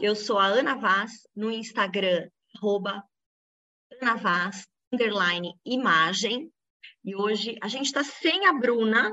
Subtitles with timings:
[0.00, 2.28] eu sou a Ana Vaz no Instagram,
[4.00, 6.50] Ana Vaz, underline imagem.
[7.04, 9.12] E hoje a gente está sem a Bruna,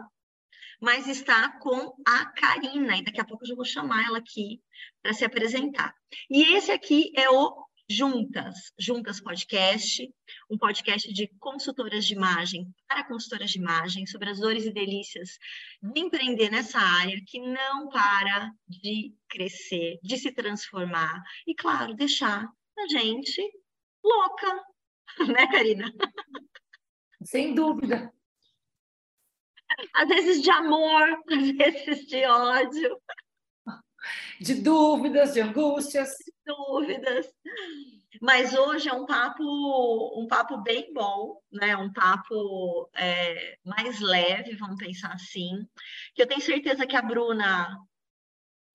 [0.82, 2.98] mas está com a Karina.
[2.98, 4.62] E daqui a pouco eu já vou chamar ela aqui
[5.02, 5.94] para se apresentar.
[6.30, 10.10] E esse aqui é o Juntas, Juntas Podcast,
[10.50, 15.38] um podcast de consultoras de imagem para consultoras de imagem, sobre as dores e delícias
[15.82, 22.48] de empreender nessa área que não para de crescer, de se transformar e, claro, deixar
[22.78, 23.42] a gente
[24.04, 24.64] louca,
[25.28, 25.92] né, Karina?
[27.24, 28.14] Sem dúvida.
[29.94, 33.02] Às vezes de amor, às vezes de ódio
[34.40, 36.10] de dúvidas, de angústias.
[36.10, 37.28] De dúvidas.
[38.22, 39.44] Mas hoje é um papo,
[40.18, 41.76] um papo bem bom, né?
[41.76, 45.68] Um papo é, mais leve, vamos pensar assim.
[46.16, 47.78] Que eu tenho certeza que a Bruna,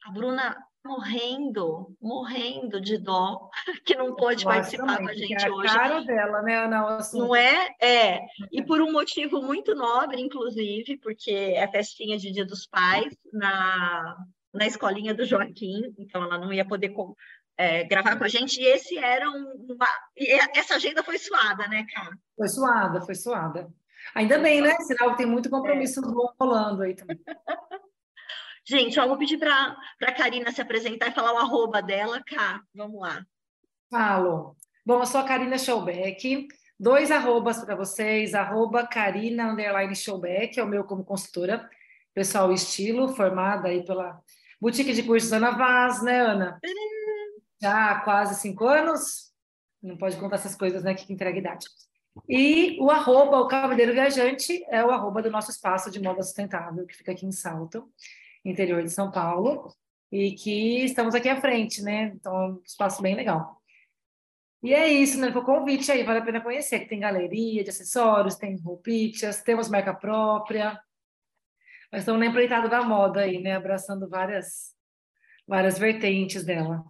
[0.05, 3.49] a Bruna morrendo, morrendo de dó,
[3.85, 5.75] que não pôde participar com a gente é a hoje.
[5.75, 6.99] cara dela, né, Ana?
[7.13, 7.75] Não é?
[7.81, 8.21] É.
[8.53, 14.17] E por um motivo muito nobre, inclusive, porque é festinha de Dia dos Pais na
[14.59, 16.93] na escolinha do Joaquim, então ela não ia poder
[17.57, 19.89] é, gravar com a gente, e esse era um, uma.
[20.17, 22.17] E essa agenda foi suada, né, cara?
[22.37, 23.69] Foi suada, foi suada.
[24.15, 24.77] Ainda bem, né?
[24.81, 26.35] Sinal que tem muito compromisso é.
[26.41, 27.19] rolando aí também.
[28.65, 32.61] Gente, eu vou pedir para a Karina se apresentar e falar o arroba dela, cá.
[32.75, 33.25] Vamos lá.
[33.91, 34.55] Falo.
[34.85, 36.47] Bom, eu sou a Karina Schaubeck.
[36.79, 41.69] Dois arrobas para vocês, arroba Karina Underline Schaubeck, é o meu como consultora,
[42.15, 44.21] pessoal estilo, formada aí pela
[44.61, 46.59] Boutique de cursos Ana Vaz, né, Ana?
[47.63, 49.33] Já há quase cinco anos.
[49.83, 51.67] Não pode contar essas coisas, né, que entrega idade.
[52.29, 56.85] E o arroba, o Cavaleiro Viajante, é o arroba do nosso espaço de moda sustentável,
[56.85, 57.89] que fica aqui em Salto,
[58.45, 59.73] interior de São Paulo,
[60.11, 62.13] e que estamos aqui à frente, né?
[62.15, 63.63] Então, é um espaço bem legal.
[64.63, 65.31] E é isso, né?
[65.31, 69.43] Foi o convite aí, vale a pena conhecer, que tem galeria de acessórios, tem roupitas,
[69.43, 70.81] temos marca própria,
[71.91, 73.57] mas estamos na empreitada da moda aí, né?
[73.57, 74.75] Abraçando várias,
[75.47, 76.85] várias vertentes dela.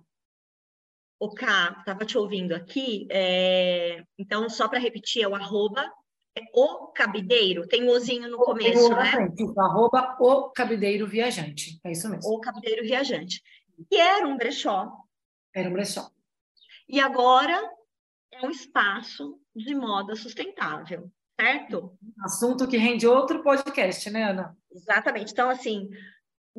[1.20, 4.04] O K, estava te ouvindo aqui, é...
[4.16, 5.82] então só para repetir, é o arroba,
[6.37, 9.28] é o cabideiro, tem o ozinho no começo, né?
[9.37, 12.31] Isso, arroba o cabideiro viajante, é isso mesmo.
[12.32, 13.42] O cabideiro viajante,
[13.91, 14.92] que era um brechó.
[15.53, 16.08] Era um brechó.
[16.88, 17.69] E agora
[18.32, 21.97] é um espaço de moda sustentável certo?
[22.25, 24.56] Assunto que rende outro podcast, né, Ana?
[24.72, 25.32] Exatamente.
[25.32, 25.88] Então, assim,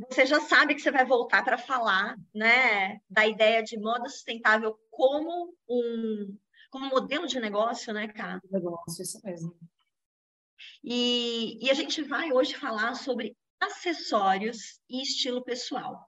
[0.10, 4.80] você já sabe que você vai voltar para falar, né, da ideia de moda sustentável
[4.90, 6.38] como um
[6.72, 8.40] como modelo de negócio, né, cara?
[8.52, 9.58] Negócio, isso mesmo.
[10.84, 16.08] E, e a gente vai hoje falar sobre acessórios e estilo pessoal.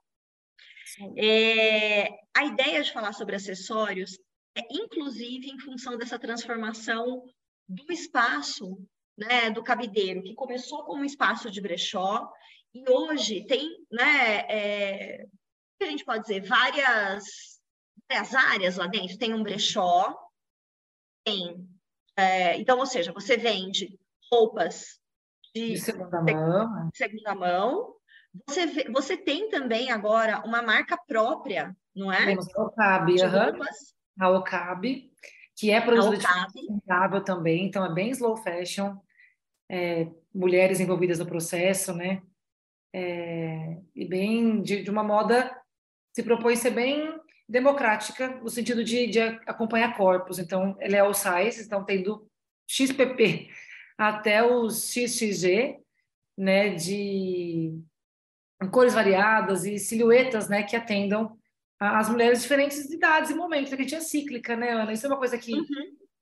[1.17, 4.19] É, a ideia de falar sobre acessórios
[4.55, 7.23] é, inclusive, em função dessa transformação
[7.71, 8.77] do espaço
[9.17, 12.29] né, do cabideiro, que começou como um espaço de brechó,
[12.73, 15.25] e hoje tem, né, é,
[15.77, 17.23] que a gente pode dizer, várias,
[18.09, 19.17] várias áreas lá dentro.
[19.17, 20.15] Tem um brechó,
[21.25, 21.67] tem.
[22.17, 23.99] É, então, ou seja, você vende
[24.31, 24.99] roupas
[25.53, 26.89] de, de segunda mão.
[26.93, 27.95] Segunda mão.
[28.47, 32.25] Você, vê, você tem também agora uma marca própria, não é?
[32.25, 33.63] Temos a Ocabe, uhum.
[34.19, 35.10] a Ocabe
[35.61, 38.97] que é produto sustentável também, então é bem slow fashion,
[39.69, 42.23] é, mulheres envolvidas no processo, né?
[42.91, 45.55] É, e bem de, de, uma moda
[46.13, 47.15] se propõe ser bem
[47.47, 50.39] democrática no sentido de, de acompanhar corpos.
[50.39, 52.27] Então, ela é all size, então tem do
[52.67, 53.47] XPP
[53.95, 55.77] até os XXG,
[56.35, 56.69] né?
[56.73, 57.79] De
[58.71, 60.63] cores variadas e silhuetas, né?
[60.63, 61.37] Que atendam
[61.81, 64.93] as mulheres diferentes de idades e momentos, que a gente é cíclica, né, Ana?
[64.93, 65.65] Isso é uma coisa que uhum.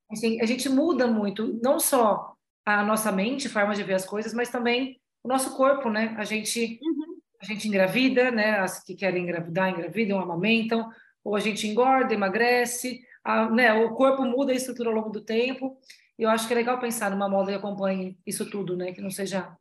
[0.10, 2.34] assim, a gente muda muito, não só
[2.66, 6.16] a nossa mente, forma de ver as coisas, mas também o nosso corpo, né?
[6.18, 7.20] A gente, uhum.
[7.42, 8.60] a gente engravida, né?
[8.60, 10.90] As que querem engravidar, engravidam, amamentam,
[11.24, 13.74] ou a gente engorda, emagrece, a, né?
[13.74, 15.78] O corpo muda a estrutura ao longo do tempo.
[16.18, 18.94] E eu acho que é legal pensar numa moda que acompanhe isso tudo, né?
[18.94, 19.54] Que não seja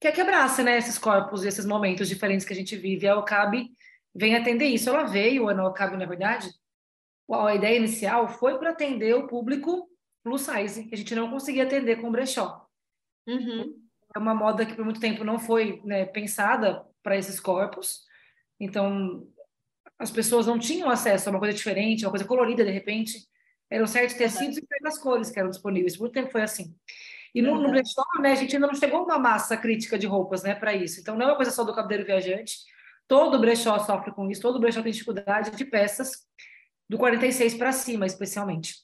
[0.00, 0.78] que é quebrasse, né?
[0.78, 3.06] Esses corpos, esses momentos diferentes que a gente vive.
[3.06, 3.70] É o cabe
[4.14, 4.88] vem atender isso.
[4.88, 6.48] Ela veio, a Nocabe, na verdade,
[7.32, 9.88] a ideia inicial foi para atender o público
[10.22, 12.66] plus size, que a gente não conseguia atender com brechó.
[13.26, 13.80] Uhum.
[14.14, 18.02] É uma moda que por muito tempo não foi né, pensada para esses corpos,
[18.58, 19.26] então
[19.98, 23.28] as pessoas não tinham acesso a uma coisa diferente, uma coisa colorida de repente.
[23.70, 24.64] Eram certos tecidos uhum.
[24.64, 25.96] e certas cores que eram disponíveis.
[25.96, 26.74] Por muito tempo foi assim.
[27.34, 27.62] E no, uhum.
[27.62, 30.54] no brechó, né, a gente ainda não chegou a uma massa crítica de roupas, né,
[30.54, 31.00] para isso.
[31.00, 32.56] Então não é uma coisa só do cabeleireiro viajante,
[33.10, 36.12] todo brechó sofre com isso, todo brechó tem dificuldade de peças
[36.88, 38.76] do 46 para cima, especialmente.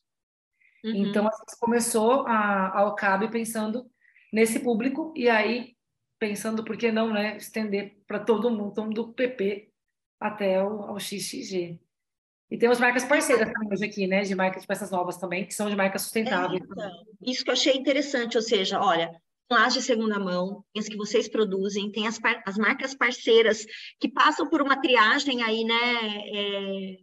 [0.84, 1.06] Uhum.
[1.06, 1.30] Então,
[1.60, 3.88] começou a, a OCAB pensando
[4.32, 5.76] nesse público e aí
[6.18, 9.70] pensando por que não, né, estender para todo mundo, do PP
[10.18, 11.78] até o, ao XXG.
[12.50, 15.54] E temos marcas parceiras também hoje aqui, né, de marcas de peças novas também, que
[15.54, 16.62] são de marcas sustentáveis.
[16.62, 16.90] É, então,
[17.22, 19.22] isso que eu achei interessante, ou seja, olha,
[19.54, 23.64] as de segunda mão, as que vocês produzem, tem as, as marcas parceiras
[24.00, 26.96] que passam por uma triagem aí, né, é,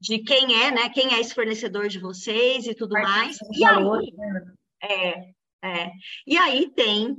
[0.00, 3.36] de quem é, né, quem é esse fornecedor de vocês e tudo mais.
[3.52, 4.52] E valor, aí, né?
[4.82, 5.90] é, é,
[6.26, 7.16] e aí tem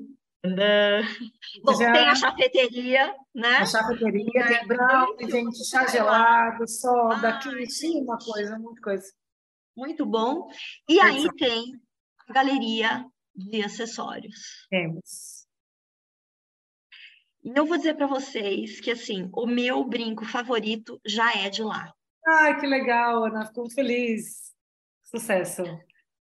[1.64, 1.92] Bom, Já...
[1.92, 3.58] tem a chafeteria, né?
[3.58, 8.82] A chafeteria, é, tem brownie, gente, chá gelado, soda, ah, aqui, sim, uma coisa, muita
[8.82, 9.06] coisa.
[9.76, 10.48] Muito bom.
[10.88, 11.80] E aí tem
[12.28, 13.06] a galeria
[13.38, 14.68] de acessórios.
[14.70, 15.48] Temos.
[17.44, 21.64] E eu vou dizer para vocês que, assim, o meu brinco favorito já é de
[21.64, 21.94] lá.
[22.26, 24.54] Ai, que legal, Ana, fico muito feliz.
[25.04, 25.62] Sucesso.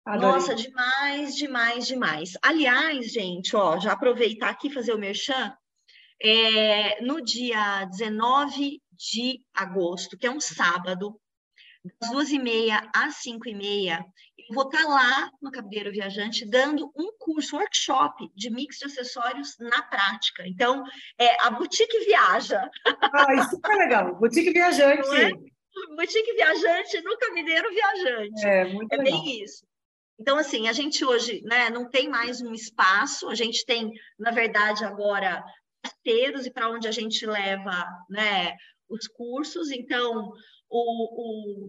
[0.04, 0.32] Adorei.
[0.32, 2.32] Nossa, demais, demais, demais.
[2.42, 5.56] Aliás, gente, ó, já aproveitar aqui e fazer o merchan.
[6.22, 11.18] É, no dia 19 de agosto, que é um sábado,
[12.00, 14.04] das duas e meia às cinco e meia,
[14.48, 18.86] eu vou estar tá lá no Cabideiro Viajante dando um curso, workshop de mix de
[18.86, 20.46] acessórios na prática.
[20.46, 20.84] Então,
[21.18, 22.68] é a Boutique Viaja.
[22.86, 24.14] Ah, isso é legal.
[24.16, 25.08] Boutique Viajante.
[25.16, 25.30] É?
[25.96, 28.46] Boutique Viajante no Cabideiro Viajante.
[28.46, 29.22] É, muito é legal.
[29.22, 29.64] bem isso.
[30.18, 34.30] Então, assim, a gente hoje né, não tem mais um espaço, a gente tem, na
[34.30, 35.44] verdade, agora
[35.82, 38.54] parceiros e para onde a gente leva né,
[38.88, 39.70] os cursos.
[39.70, 40.32] Então,
[40.70, 40.78] o,
[41.22, 41.68] o,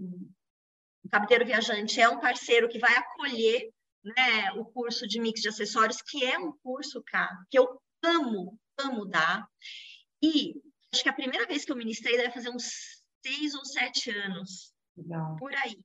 [1.15, 3.71] o Capiteiro Viajante é um parceiro que vai acolher
[4.03, 8.59] né, o curso de mix de acessórios, que é um curso, cara, que eu amo,
[8.77, 9.47] amo dar.
[10.21, 10.55] E
[10.93, 12.69] acho que a primeira vez que eu ministrei deve fazer uns
[13.25, 14.73] seis ou sete anos.
[14.97, 15.37] Legal.
[15.37, 15.79] Por aí.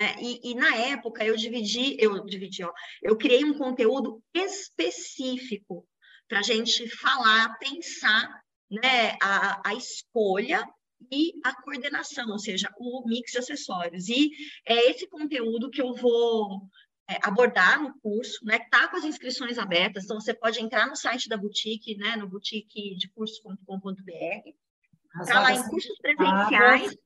[0.00, 5.84] É, e, e, na época eu dividi, eu dividi, ó, eu criei um conteúdo específico
[6.28, 10.64] para a gente falar, pensar né, a, a escolha
[11.10, 14.08] e a coordenação, ou seja, o mix de acessórios.
[14.08, 14.30] E
[14.66, 16.68] é esse conteúdo que eu vou
[17.08, 18.58] é, abordar no curso, né?
[18.70, 22.16] Tá com as inscrições abertas, então você pode entrar no site da boutique, né?
[22.16, 25.26] No boutiquedecursos.com.br.
[25.26, 26.96] Tá lá em cursos presenciais.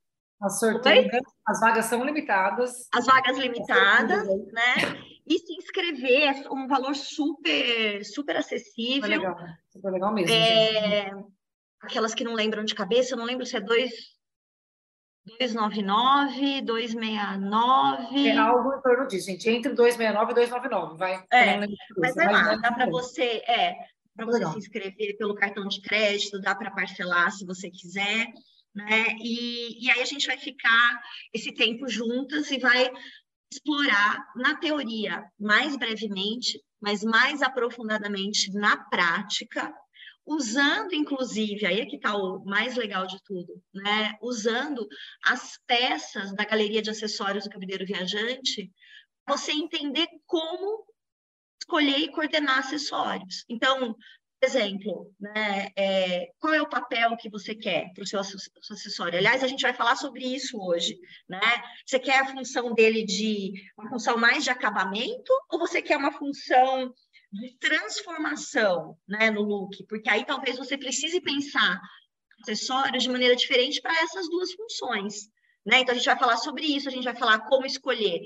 [0.41, 0.61] As,
[1.47, 2.89] as vagas são limitadas.
[2.93, 4.75] As vagas limitadas, né?
[5.25, 9.03] E se inscrever é um valor super, super acessível.
[9.03, 9.37] Super legal,
[9.71, 10.35] super legal mesmo.
[10.35, 11.13] É,
[11.83, 13.91] aquelas que não lembram de cabeça, eu não lembro se é dois,
[15.39, 18.29] 299, 269.
[18.29, 19.49] É algo em torno disso, gente.
[19.49, 21.25] Entre 269 e 299, vai.
[21.33, 21.59] É,
[21.97, 23.75] mas é lá, dá para você, é,
[24.17, 28.27] para você se inscrever pelo cartão de crédito, dá para parcelar se você quiser
[28.75, 29.17] né?
[29.21, 31.01] E, e aí a gente vai ficar
[31.33, 32.91] esse tempo juntas e vai
[33.53, 39.73] explorar na teoria mais brevemente, mas mais aprofundadamente na prática,
[40.27, 44.17] usando inclusive, aí é que está o mais legal de tudo, né?
[44.23, 44.87] Usando
[45.25, 48.71] as peças da galeria de acessórios do Cabideiro Viajante,
[49.29, 50.85] você entender como
[51.61, 53.45] escolher e coordenar acessórios.
[53.49, 53.97] Então,
[54.45, 59.19] exemplo, né, é, qual é o papel que você quer para o seu acessório?
[59.19, 61.41] Aliás, a gente vai falar sobre isso hoje, né?
[61.87, 66.13] Você quer a função dele de uma função mais de acabamento ou você quer uma
[66.13, 66.93] função
[67.33, 69.85] de transformação, né, no look?
[69.89, 71.81] Porque aí talvez você precise pensar
[72.43, 75.29] acessórios de maneira diferente para essas duas funções,
[75.65, 75.81] né?
[75.81, 78.21] Então a gente vai falar sobre isso, a gente vai falar como escolher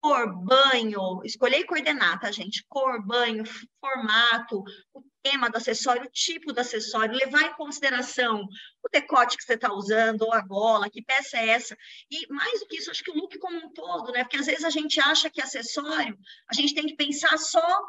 [0.00, 2.64] cor, banho, escolher e coordenar, tá, gente?
[2.68, 3.44] Cor, banho,
[3.80, 4.62] formato,
[4.94, 8.42] o tema do acessório, o tipo do acessório, levar em consideração
[8.82, 11.76] o decote que você está usando, ou a gola, que peça é essa.
[12.10, 14.24] E mais do que isso, acho que o look como um todo, né?
[14.24, 16.18] Porque às vezes a gente acha que acessório,
[16.50, 17.84] a gente tem que pensar só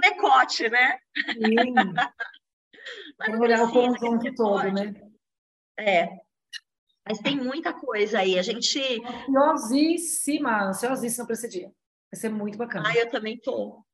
[0.00, 0.98] decote, né?
[1.32, 1.74] Sim.
[3.18, 4.94] Mas olhar o conjunto todo, né?
[5.78, 6.08] É.
[7.06, 8.38] Mas tem muita coisa aí.
[8.38, 8.80] A gente.
[9.28, 11.72] Ansiosíssima, ansiosíssima para esse dia.
[12.12, 12.88] Vai ser muito bacana.
[12.88, 13.84] Ah, eu também tô.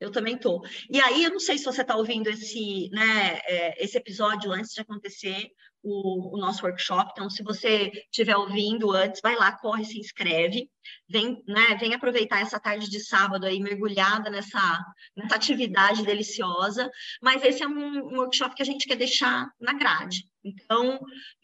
[0.00, 0.64] Eu também tô.
[0.88, 4.72] E aí, eu não sei se você está ouvindo esse, né, é, esse episódio antes
[4.72, 5.50] de acontecer
[5.88, 7.10] o, o, nosso workshop.
[7.12, 10.70] Então, se você estiver ouvindo antes, vai lá, corre, se inscreve.
[11.08, 14.84] Vem, né, vem aproveitar essa tarde de sábado aí, mergulhada nessa,
[15.16, 16.90] nessa atividade deliciosa.
[17.22, 20.24] Mas esse é um, um workshop que a gente quer deixar na grade.
[20.44, 20.98] Então,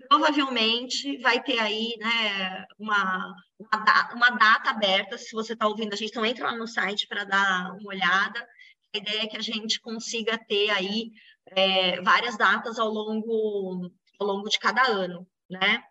[0.08, 5.92] provavelmente vai ter aí né, uma, uma, data, uma data aberta, se você está ouvindo
[5.92, 8.46] a gente, então entra lá no site para dar uma olhada.
[8.94, 11.10] A ideia é que a gente consiga ter aí
[11.50, 15.82] é, várias datas ao longo ao longo de cada ano, né?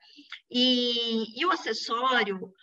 [0.50, 2.54] E, e o acessório,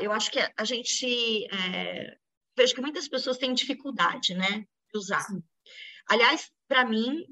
[0.00, 2.16] eu acho que a gente é,
[2.56, 5.20] vejo que muitas pessoas têm dificuldade, né, de usar.
[5.20, 5.42] Sim.
[6.08, 7.24] Aliás, para mim,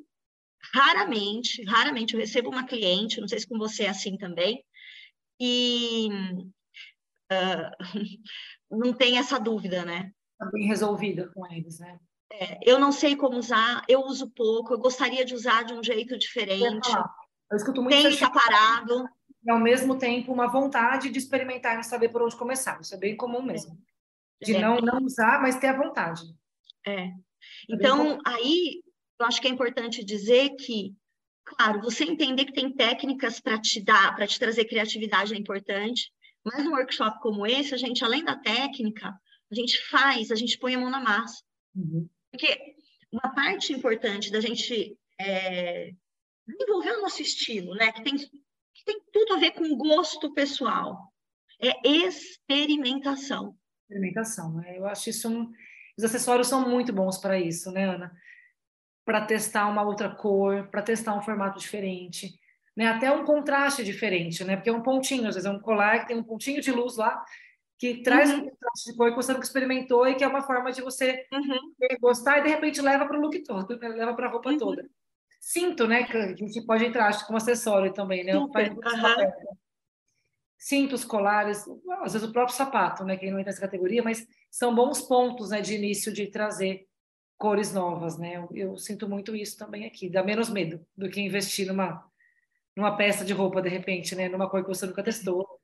[0.74, 4.64] raramente, raramente eu recebo uma cliente, não sei se com você é assim também,
[5.40, 6.08] e
[7.32, 7.70] uh,
[8.70, 10.12] não tem essa dúvida, né?
[10.32, 11.98] Está bem resolvida com eles, né?
[12.30, 15.82] É, eu não sei como usar, eu uso pouco, eu gostaria de usar de um
[15.82, 16.90] jeito diferente.
[16.90, 17.04] Eu
[17.56, 19.08] escuto muito tem separado.
[19.44, 22.80] E ao mesmo tempo uma vontade de experimentar e saber por onde começar.
[22.80, 23.78] Isso é bem comum mesmo.
[24.42, 24.60] De é.
[24.60, 26.22] não, não usar, mas ter a vontade.
[26.86, 27.04] É.
[27.04, 27.12] é
[27.68, 28.82] então, aí,
[29.18, 30.94] eu acho que é importante dizer que,
[31.44, 36.12] claro, você entender que tem técnicas para te dar, para te trazer criatividade é importante,
[36.44, 39.18] mas num workshop como esse, a gente, além da técnica,
[39.50, 41.42] a gente faz, a gente põe a mão na massa.
[41.74, 42.08] Uhum.
[42.30, 42.74] Porque
[43.10, 45.92] uma parte importante da gente é,
[46.48, 51.12] desenvolver o nosso estilo, né, que tem, que tem tudo a ver com gosto pessoal,
[51.60, 53.56] é experimentação.
[53.82, 54.78] Experimentação, né?
[54.78, 55.50] Eu acho isso um...
[55.96, 58.12] Os acessórios são muito bons para isso, né, Ana?
[59.04, 62.38] Para testar uma outra cor, para testar um formato diferente,
[62.76, 62.86] né?
[62.86, 64.54] Até um contraste diferente, né?
[64.54, 66.96] Porque é um pontinho, às vezes é um colar que tem um pontinho de luz
[66.96, 67.24] lá,
[67.78, 68.38] que traz uhum.
[68.38, 71.26] um contraste de cor que você nunca experimentou e que é uma forma de você
[71.32, 71.72] uhum.
[72.00, 73.88] gostar e de repente leva para o look todo, né?
[73.88, 74.58] leva para a roupa uhum.
[74.58, 74.88] toda.
[75.38, 76.04] Cinto, né?
[76.04, 78.32] Que a gente pode entrar acho, como acessório também, né?
[78.32, 78.76] Super.
[80.56, 81.64] Cintos, colares,
[82.02, 83.16] às vezes o próprio sapato, né?
[83.16, 85.60] Quem não entra nessa categoria, mas são bons pontos, né?
[85.60, 86.86] De início de trazer
[87.36, 88.36] cores novas, né?
[88.36, 90.10] Eu, eu sinto muito isso também aqui.
[90.10, 92.06] Dá menos medo do que investir numa
[92.76, 94.28] numa peça de roupa de repente, né?
[94.28, 95.60] Numa cor que você nunca testou,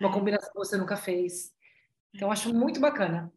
[0.00, 1.52] uma combinação que você nunca fez.
[2.14, 3.32] Então acho muito bacana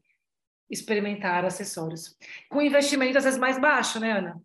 [0.69, 2.15] experimentar acessórios
[2.49, 4.41] com investimento às vezes mais baixo, né, Ana?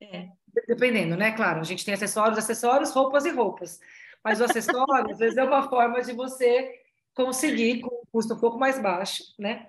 [0.00, 0.28] É.
[0.66, 1.32] Dependendo, né?
[1.32, 3.80] Claro, a gente tem acessórios, acessórios, roupas e roupas.
[4.22, 6.80] Mas o acessório, às vezes, é uma forma de você
[7.14, 9.68] conseguir com um custo um pouco mais baixo, né?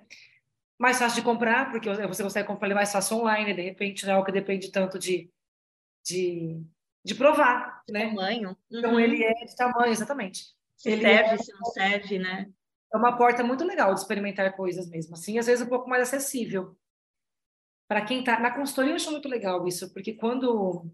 [0.78, 4.16] Mais fácil de comprar, porque você consegue comprar mais fácil online, de repente, não é
[4.16, 5.30] algo que depende tanto de,
[6.04, 6.60] de,
[7.04, 8.08] de provar, né?
[8.08, 8.56] Tamanho.
[8.70, 9.00] Então, uhum.
[9.00, 10.46] Então, ele é de tamanho, exatamente.
[10.76, 12.50] Se ele serve, é, se não serve, né?
[12.92, 16.02] É uma porta muito legal de experimentar coisas mesmo, assim, às vezes um pouco mais
[16.02, 16.76] acessível
[17.88, 20.84] para quem está na consultoria, eu acho muito legal isso, porque quando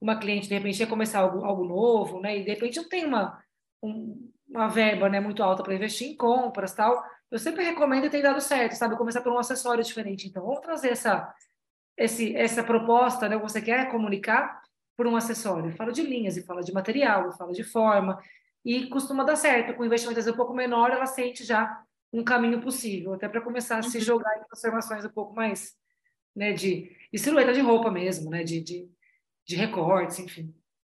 [0.00, 3.04] uma cliente de repente quer começar algo, algo novo, né, e de repente não tem
[3.04, 3.42] uma
[3.82, 8.10] um, uma verba, né, muito alta para investir em compras, tal, eu sempre recomendo e
[8.10, 10.28] tem dado certo, sabe, começar por um acessório diferente.
[10.28, 11.34] Então, vamos trazer essa
[11.96, 14.62] esse essa proposta, né, você quer comunicar
[14.96, 15.74] por um acessório.
[15.76, 18.18] Fala de linhas e fala de material, fala de forma
[18.64, 19.74] e costuma dar certo.
[19.74, 23.82] Com investimento um pouco menor, ela sente já um caminho possível, até para começar a
[23.82, 24.04] se uhum.
[24.04, 25.74] jogar em transformações um pouco mais
[26.34, 28.88] né, de, de silhueta de roupa mesmo, né, de, de,
[29.46, 30.54] de recortes, enfim,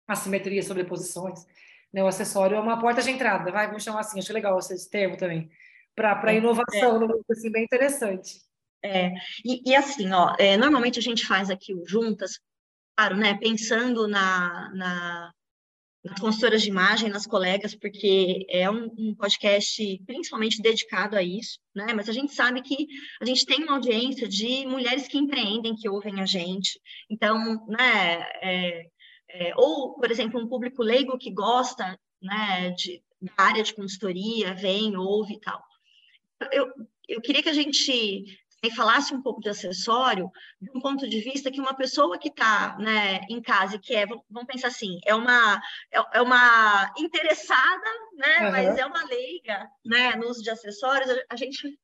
[0.07, 1.45] assimetria, sobreposições.
[1.91, 4.89] Né, o acessório é uma porta de entrada, vai, vamos chamar assim, acho legal esse
[4.89, 5.49] termo também,
[5.95, 6.99] para é, inovação, é.
[6.99, 8.41] no assim, bem interessante.
[8.83, 9.13] É,
[9.45, 12.39] e, e assim, ó, é, normalmente a gente faz aqui o Juntas,
[12.97, 15.33] claro, né, pensando na, na
[16.03, 21.60] nas consultoras de imagem, nas colegas, porque é um, um, podcast principalmente dedicado a isso,
[21.74, 21.93] né?
[21.93, 22.88] Mas a gente sabe que
[23.22, 26.79] a gente tem uma audiência de mulheres que empreendem, que ouvem a gente.
[27.10, 28.22] Então, né?
[28.41, 28.86] É,
[29.29, 32.72] é, ou, por exemplo, um público leigo que gosta, né?
[32.72, 35.63] De, da área de consultoria, vem, ouve e tal.
[36.51, 36.67] Eu,
[37.07, 38.25] eu queria que a gente
[38.63, 42.29] e falasse um pouco de acessório, de um ponto de vista que uma pessoa que
[42.29, 46.93] está né, em casa e que é, vamos pensar assim, é uma, é, é uma
[46.98, 48.51] interessada, né, uhum.
[48.51, 51.77] mas é uma leiga né, no uso de acessórios, a, gente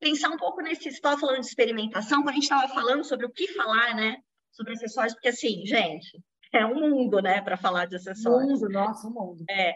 [0.00, 3.30] pensar um pouco nesse, estava falando de experimentação, quando a gente estava falando sobre o
[3.30, 4.16] que falar, né,
[4.52, 6.18] sobre acessórios, porque assim, gente,
[6.50, 8.60] é um mundo, né, para falar de acessórios.
[8.60, 9.44] Mundo, nossa, um mundo.
[9.50, 9.74] É,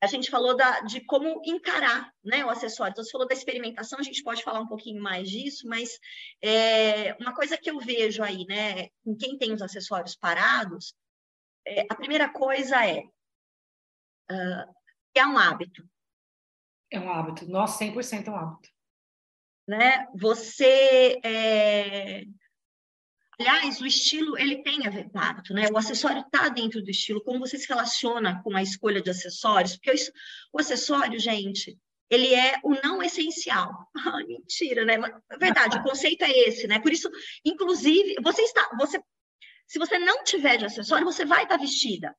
[0.00, 2.92] a gente falou da, de como encarar né, o acessório.
[2.92, 5.98] Então, você falou da experimentação, a gente pode falar um pouquinho mais disso, mas
[6.42, 10.94] é, uma coisa que eu vejo aí, né, com quem tem os acessórios parados,
[11.66, 13.00] é, a primeira coisa é
[14.30, 14.74] uh,
[15.14, 15.88] é um hábito.
[16.90, 18.70] É um hábito, nossa, 100% é um hábito.
[19.66, 20.06] Né?
[20.14, 22.24] Você é,
[23.38, 25.68] Aliás, o estilo ele tem a ver com né?
[25.72, 29.76] O acessório está dentro do estilo, como você se relaciona com a escolha de acessórios,
[29.76, 30.10] porque isso,
[30.52, 31.78] o acessório, gente,
[32.10, 33.70] ele é o não essencial.
[34.00, 34.94] Ah, mentira, né?
[35.30, 36.80] É verdade, o conceito é esse, né?
[36.80, 37.10] Por isso,
[37.44, 39.00] inclusive, você está, você,
[39.66, 42.16] se você não tiver de acessório, você vai estar vestida.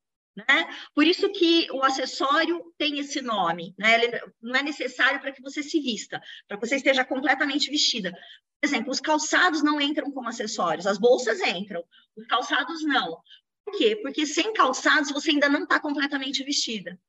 [0.48, 0.68] Né?
[0.94, 3.96] Por isso que o acessório tem esse nome, né?
[3.96, 8.12] Ele não é necessário para que você se vista, para que você esteja completamente vestida.
[8.12, 11.84] Por exemplo, os calçados não entram como acessórios, as bolsas entram,
[12.16, 13.20] os calçados não.
[13.66, 13.96] Por quê?
[14.02, 17.00] Porque sem calçados você ainda não está completamente vestida.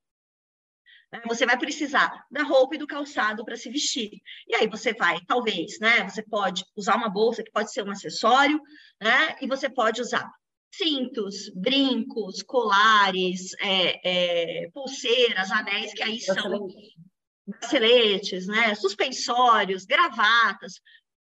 [1.13, 1.21] Né?
[1.27, 4.23] Você vai precisar da roupa e do calçado para se vestir.
[4.49, 6.09] E aí você vai, talvez, né?
[6.09, 8.61] Você pode usar uma bolsa que pode ser um acessório,
[9.01, 9.37] né?
[9.41, 10.31] E você pode usar
[10.73, 16.69] cintos, brincos, colares, é, é, pulseiras, anéis, que aí são
[17.47, 18.75] braceletes, né?
[18.75, 20.81] Suspensórios, gravatas.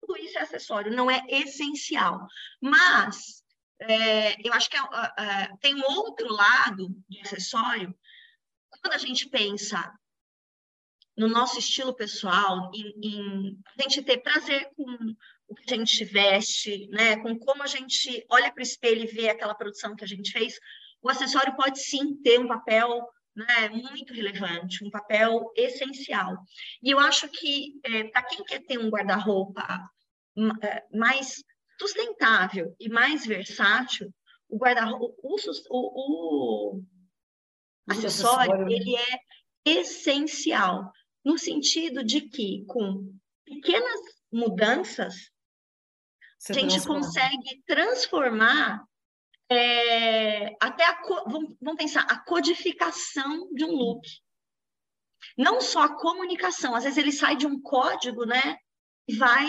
[0.01, 2.27] Tudo isso é acessório, não é essencial.
[2.61, 3.43] Mas
[3.81, 7.95] é, eu acho que é, é, tem um outro lado de acessório.
[8.83, 9.93] Quando a gente pensa
[11.17, 15.17] no nosso estilo pessoal, em, em a gente ter prazer com
[15.49, 19.07] o que a gente veste, né, com como a gente olha para o espelho e
[19.07, 20.59] vê aquela produção que a gente fez,
[21.03, 26.37] o acessório pode sim ter um papel né, muito relevante, um papel essencial.
[26.83, 29.67] E eu acho que é, para quem quer ter um guarda-roupa
[30.63, 31.43] é, mais
[31.81, 34.13] sustentável e mais versátil,
[34.49, 35.37] o guarda-roupa, o,
[35.71, 36.83] o, o
[37.87, 38.73] acessório, né?
[38.73, 39.21] ele é
[39.65, 40.93] essencial,
[41.25, 43.15] no sentido de que, com
[43.45, 44.01] pequenas
[44.33, 45.31] mudanças,
[46.39, 47.01] Você a gente transforma.
[47.01, 48.85] consegue transformar
[49.51, 54.07] é, até a, vamos, vamos pensar, a codificação de um look.
[55.37, 58.57] Não só a comunicação, às vezes ele sai de um código, né?
[59.09, 59.47] E vai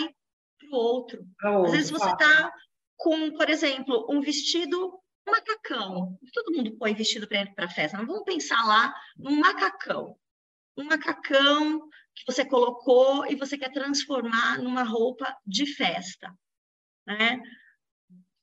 [0.58, 1.24] para o outro.
[1.64, 2.52] Às vezes você está
[2.96, 6.18] com, por exemplo, um vestido um macacão.
[6.32, 7.98] Todo mundo põe vestido para festa.
[7.98, 10.16] Mas vamos pensar lá num macacão.
[10.76, 16.34] Um macacão que você colocou e você quer transformar numa roupa de festa.
[17.06, 17.38] Né?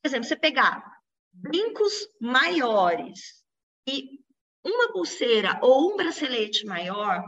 [0.02, 0.84] Por exemplo, você pegar
[1.32, 3.44] brincos maiores
[3.88, 4.20] e
[4.64, 7.24] uma pulseira ou um bracelete maior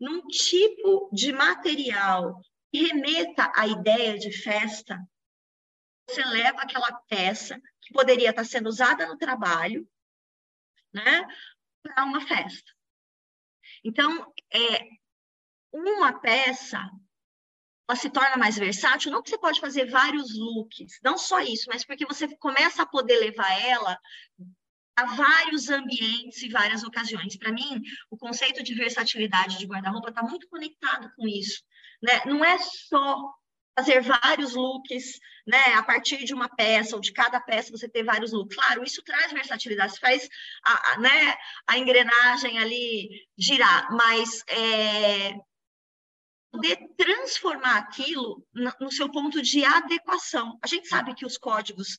[0.00, 2.40] num tipo de material
[2.72, 4.98] que remeta à ideia de festa,
[6.08, 9.88] você leva aquela peça que poderia estar sendo usada no trabalho,
[10.92, 11.26] né,
[11.82, 12.72] para uma festa.
[13.84, 14.80] Então, é,
[15.72, 16.78] uma peça
[17.88, 21.64] ela se torna mais versátil, não que você pode fazer vários looks, não só isso,
[21.68, 23.98] mas porque você começa a poder levar ela
[24.94, 27.36] a vários ambientes e várias ocasiões.
[27.36, 31.62] Para mim, o conceito de versatilidade de guarda-roupa está muito conectado com isso.
[32.02, 32.20] Né?
[32.26, 33.32] Não é só
[33.78, 35.74] fazer vários looks, né?
[35.74, 38.56] A partir de uma peça ou de cada peça você ter vários looks.
[38.56, 40.28] Claro, isso traz versatilidade, faz
[40.64, 45.36] a, a, né, a engrenagem ali girar, mas é,
[46.50, 48.44] poder transformar aquilo
[48.80, 50.58] no, seu ponto de adequação.
[50.62, 51.96] A gente sabe que os códigos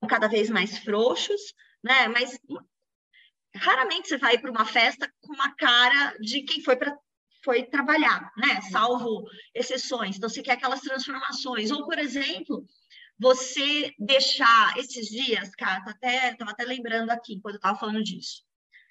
[0.00, 1.40] são cada vez mais frouxos,
[1.82, 2.08] né?
[2.08, 2.38] Mas
[3.56, 6.96] raramente você vai para uma festa com uma cara de quem foi para
[7.44, 8.62] foi trabalhar, né?
[8.62, 9.22] Salvo
[9.54, 10.16] exceções.
[10.16, 11.70] Então, você quer aquelas transformações.
[11.70, 12.66] Ou, por exemplo,
[13.18, 18.02] você deixar esses dias, cara, estava até, tava até lembrando aqui, quando eu estava falando
[18.02, 18.42] disso.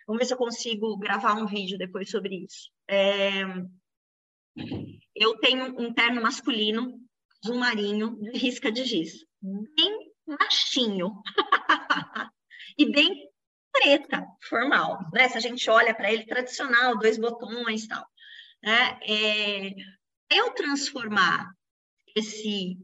[0.06, 2.70] Vamos ver se eu consigo gravar um vídeo depois sobre isso.
[2.88, 3.44] É...
[5.16, 7.00] Eu tenho um terno masculino,
[7.44, 9.26] azul marinho, de risca de giz.
[9.42, 11.22] Bem machinho.
[12.78, 13.30] e bem
[13.72, 15.00] preta, formal.
[15.14, 15.28] Né?
[15.30, 18.06] Se a gente olha para ele, tradicional, dois botões e tal.
[18.62, 19.00] Né?
[19.08, 19.76] É,
[20.30, 21.52] eu transformar
[22.16, 22.78] esse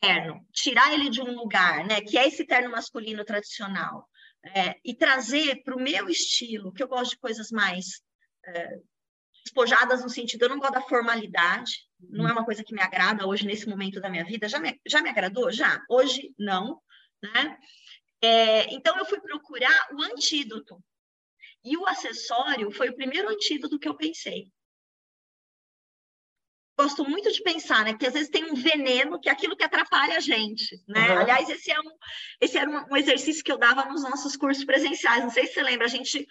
[0.00, 4.08] terno, tirar ele de um lugar, né, que é esse terno masculino tradicional,
[4.44, 8.02] é, e trazer para o meu estilo, que eu gosto de coisas mais
[8.44, 8.78] é,
[9.46, 13.26] despojadas no sentido, eu não gosto da formalidade, não é uma coisa que me agrada
[13.26, 14.48] hoje nesse momento da minha vida.
[14.48, 15.50] Já me, já me agradou?
[15.50, 15.80] Já.
[15.88, 16.80] Hoje, não.
[17.22, 17.58] Né?
[18.20, 20.82] É, então, eu fui procurar o antídoto.
[21.64, 24.50] E o acessório foi o primeiro antídoto que eu pensei
[26.78, 27.94] gosto muito de pensar, né?
[27.94, 31.10] Que às vezes tem um veneno que é aquilo que atrapalha a gente, né?
[31.10, 31.18] Uhum.
[31.20, 31.90] Aliás, esse, é um,
[32.40, 35.22] esse era um, um, exercício que eu dava nos nossos cursos presenciais.
[35.22, 36.26] Não sei se você lembra, a gente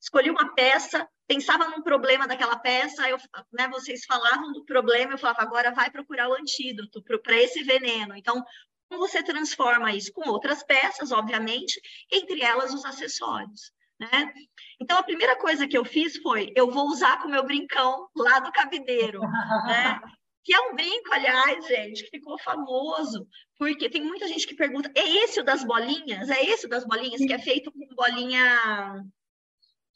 [0.00, 3.16] escolhia uma peça, pensava num problema daquela peça, eu,
[3.52, 8.14] né, vocês falavam do problema, eu falava, agora vai procurar o antídoto para esse veneno.
[8.14, 8.44] Então,
[8.88, 11.80] como você transforma isso com outras peças, obviamente,
[12.12, 13.72] entre elas os acessórios.
[13.98, 14.32] Né?
[14.80, 18.08] Então, a primeira coisa que eu fiz foi, eu vou usar com o meu brincão
[18.14, 20.00] lá do cabideiro, né?
[20.44, 24.90] que é um brinco, aliás, gente, que ficou famoso, porque tem muita gente que pergunta,
[24.94, 26.28] é esse o das bolinhas?
[26.28, 29.02] É esse o das bolinhas, que é feito com bolinha...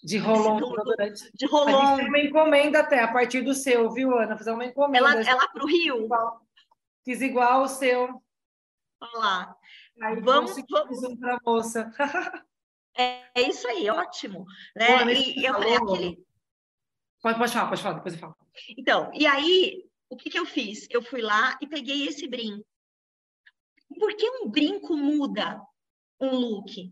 [0.02, 0.60] De rolon.
[1.34, 1.96] De rolon.
[2.06, 4.36] uma encomenda até, a partir do seu, viu, Ana?
[4.36, 4.98] Fazer uma encomenda.
[4.98, 6.08] Ela, ela para o Rio?
[7.04, 8.22] Fiz igual o seu.
[9.00, 9.56] Olha lá.
[10.02, 11.02] Aí vamos, vamos.
[11.04, 11.92] um para a moça.
[12.98, 14.46] É, é isso aí, ótimo.
[14.74, 15.04] Né?
[15.04, 16.26] Pô, e eu aquele.
[17.20, 18.34] Pode, pode falar, pode falar, depois eu falo.
[18.70, 20.86] Então, e aí, o que, que eu fiz?
[20.88, 22.64] Eu fui lá e peguei esse brinco.
[23.98, 25.60] Por que um brinco muda
[26.18, 26.90] um look?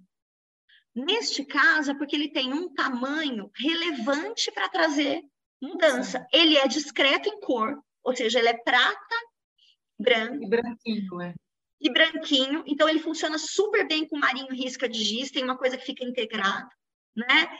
[0.95, 5.23] Neste caso, é porque ele tem um tamanho relevante para trazer
[5.61, 6.27] mudança.
[6.33, 9.17] Ele é discreto em cor, ou seja, ele é prata,
[9.99, 10.45] branco.
[10.45, 11.35] E branquinho, é.
[11.81, 15.77] E branquinho, então ele funciona super bem com marinho risca de giz, tem uma coisa
[15.77, 16.69] que fica integrada,
[17.15, 17.59] né?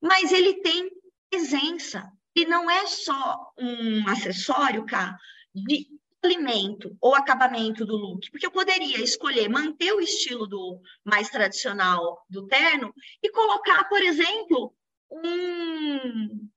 [0.00, 0.88] Mas ele tem
[1.28, 2.10] presença.
[2.34, 5.18] E não é só um acessório, cá,
[5.52, 5.88] de
[6.22, 12.24] alimento ou acabamento do look, porque eu poderia escolher manter o estilo do mais tradicional
[12.28, 14.74] do terno e colocar, por exemplo,
[15.10, 16.48] um,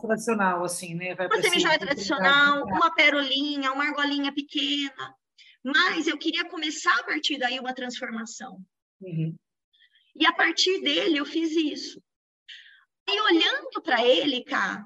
[0.00, 1.14] tradicional, assim, né?
[1.14, 5.16] Vai uma semijoia tradicional, uma perolinha, uma argolinha pequena.
[5.64, 8.60] Mas eu queria começar a partir daí uma transformação.
[9.00, 9.34] Uhum.
[10.14, 12.02] E a partir dele eu fiz isso.
[13.08, 14.84] E olhando para ele, cá,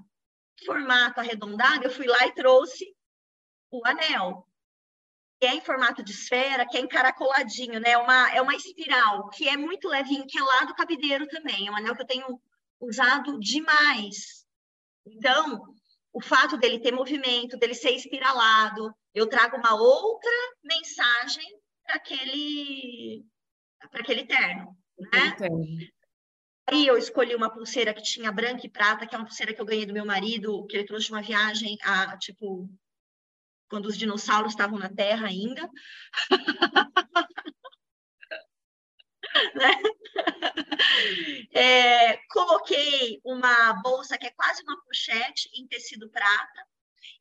[0.65, 2.95] formato arredondado, eu fui lá e trouxe
[3.71, 4.47] o anel,
[5.39, 7.97] que é em formato de esfera, que é encaracoladinho, né?
[7.99, 11.69] Uma, é uma espiral, que é muito levinho, que é lá do cabideiro também.
[11.69, 12.41] É um anel que eu tenho
[12.81, 14.47] usado demais.
[15.07, 15.63] Então,
[16.13, 20.31] o fato dele ter movimento, dele ser espiralado, eu trago uma outra
[20.65, 21.47] mensagem
[21.85, 23.25] para aquele,
[23.93, 24.77] aquele terno,
[25.13, 25.37] né?
[26.69, 29.61] Aí eu escolhi uma pulseira que tinha branca e prata, que é uma pulseira que
[29.61, 32.69] eu ganhei do meu marido, que ele trouxe de uma viagem a, tipo,
[33.69, 35.63] quando os dinossauros estavam na Terra ainda.
[39.55, 39.71] né?
[41.55, 46.67] é, coloquei uma bolsa que é quase uma pochete em tecido prata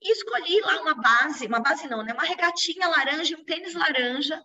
[0.02, 2.14] e escolhi lá uma base, uma base não, né?
[2.14, 4.44] Uma regatinha laranja e um tênis laranja,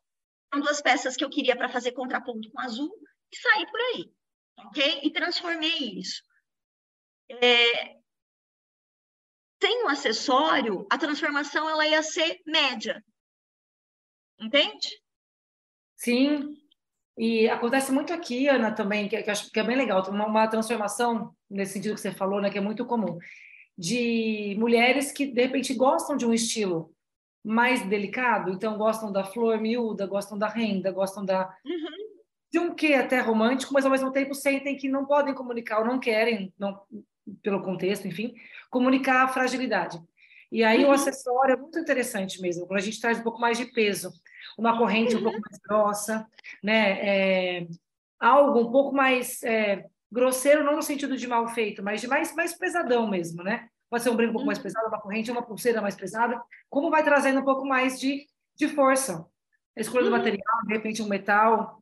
[0.53, 2.93] são duas peças que eu queria para fazer contraponto com azul
[3.33, 4.20] e saí por aí
[4.67, 5.01] ok?
[5.03, 6.23] E transformei isso.
[7.31, 8.01] É,
[9.63, 13.05] sem o acessório, a transformação ela ia ser média.
[14.39, 14.89] Entende?
[15.97, 16.57] Sim.
[17.17, 20.49] E acontece muito aqui, Ana, também, que, que acho que é bem legal, uma, uma
[20.49, 23.19] transformação, nesse sentido que você falou, né, que é muito comum,
[23.77, 26.95] de mulheres que, de repente, gostam de um estilo
[27.45, 32.00] mais delicado, então gostam da flor miúda, gostam da renda, gostam da, uhum
[32.53, 35.85] de um quê até romântico, mas ao mesmo tempo sentem que não podem comunicar ou
[35.85, 36.81] não querem, não,
[37.43, 38.35] pelo contexto, enfim,
[38.71, 40.01] comunicar a fragilidade.
[40.51, 40.91] E aí uhum.
[40.91, 44.13] o acessório é muito interessante mesmo, quando a gente traz um pouco mais de peso,
[44.59, 45.21] uma corrente uhum.
[45.21, 45.45] um pouco uhum.
[45.49, 46.27] mais grossa,
[46.63, 46.99] né?
[47.01, 47.67] É,
[48.19, 52.35] algo um pouco mais é, grosseiro, não no sentido de mal feito, mas de mais,
[52.35, 53.69] mais pesadão mesmo, né?
[53.89, 54.65] Pode ser um brinco um pouco mais uhum.
[54.65, 58.69] pesado, uma corrente, uma pulseira mais pesada, como vai trazendo um pouco mais de, de
[58.69, 59.25] força.
[59.77, 60.19] A escolha do uhum.
[60.19, 61.80] material, de repente um metal,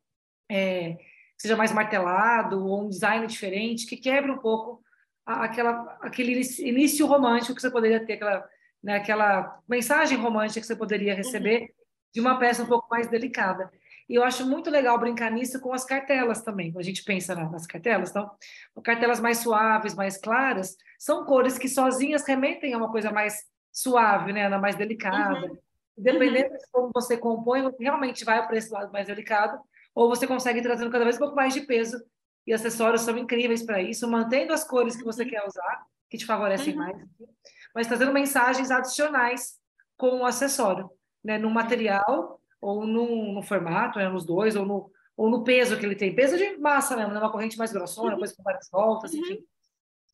[0.50, 0.96] é,
[1.36, 4.82] seja mais martelado ou um design diferente que quebre um pouco
[5.24, 8.48] aquela aquele início romântico que você poderia ter aquela
[8.82, 11.68] né, aquela mensagem romântica que você poderia receber uhum.
[12.14, 13.70] de uma peça um pouco mais delicada
[14.08, 17.34] e eu acho muito legal brincar nisso com as cartelas também quando a gente pensa
[17.34, 18.30] nas cartelas então
[18.82, 24.32] cartelas mais suaves mais claras são cores que sozinhas remetem a uma coisa mais suave
[24.32, 25.58] né mais delicada uhum.
[25.96, 26.58] dependendo uhum.
[26.58, 29.60] de como você compõe realmente vai para esse lado mais delicado
[29.98, 32.00] ou você consegue trazendo cada vez um pouco mais de peso
[32.46, 35.28] e acessórios são incríveis para isso, mantendo as cores que você uhum.
[35.28, 36.78] quer usar, que te favorecem uhum.
[36.78, 36.96] mais,
[37.74, 39.58] mas trazendo mensagens adicionais
[39.96, 40.88] com o acessório,
[41.22, 45.76] né, no material ou no, no formato, né, nos dois, ou no, ou no peso
[45.76, 48.18] que ele tem, peso de massa mesmo, né, uma corrente mais grossona, uhum.
[48.18, 49.18] coisa com várias voltas, uhum.
[49.18, 49.44] enfim.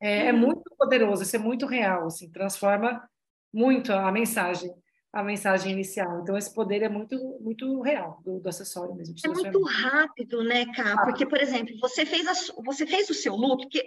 [0.01, 0.39] É, é, uhum.
[0.39, 3.07] muito poderoso, isso é muito real, assim, transforma
[3.53, 4.75] muito a mensagem
[5.15, 6.21] a mensagem inicial.
[6.21, 9.15] Então, esse poder é muito, muito real do, do acessório mesmo.
[9.25, 11.05] É muito rápido, né, Cá?
[11.05, 12.33] Porque, por exemplo, você fez, a,
[12.65, 13.79] você fez o seu look, que,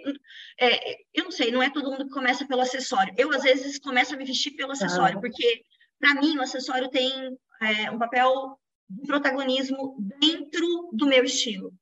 [0.58, 3.12] é, eu não sei, não é todo mundo que começa pelo acessório.
[3.18, 5.20] Eu, às vezes, começo a me vestir pelo acessório, ah.
[5.20, 5.62] porque,
[6.00, 7.12] para mim, o acessório tem
[7.60, 11.74] é, um papel de protagonismo dentro do meu estilo.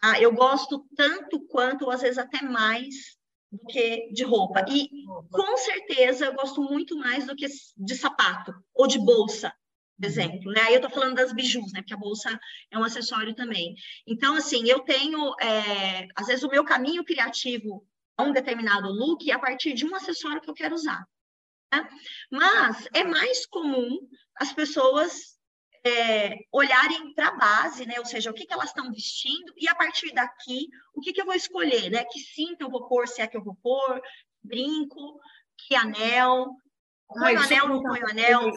[0.00, 0.18] Tá?
[0.18, 3.18] Eu gosto tanto quanto, ou às vezes até mais,
[3.54, 4.64] do que de roupa.
[4.68, 4.88] E
[5.30, 9.50] com certeza eu gosto muito mais do que de sapato ou de bolsa,
[9.96, 10.10] por uhum.
[10.10, 10.52] exemplo.
[10.52, 10.60] Né?
[10.62, 11.80] Aí eu tô falando das bijus, né?
[11.80, 12.38] Porque a bolsa
[12.70, 13.74] é um acessório também.
[14.06, 17.86] Então, assim, eu tenho, é, às vezes, o meu caminho criativo
[18.16, 21.04] a um determinado look é a partir de um acessório que eu quero usar.
[21.72, 21.88] Né?
[22.30, 23.98] Mas é mais comum
[24.36, 25.33] as pessoas
[25.84, 27.98] é, olharem para a base, né?
[27.98, 31.20] Ou seja, o que, que elas estão vestindo, e a partir daqui, o que, que
[31.20, 32.04] eu vou escolher, né?
[32.04, 34.00] Que cinto eu vou pôr, se é que eu vou pôr,
[34.42, 35.20] brinco,
[35.58, 36.48] que anel,
[37.06, 38.50] põe o anel, não põe o anel.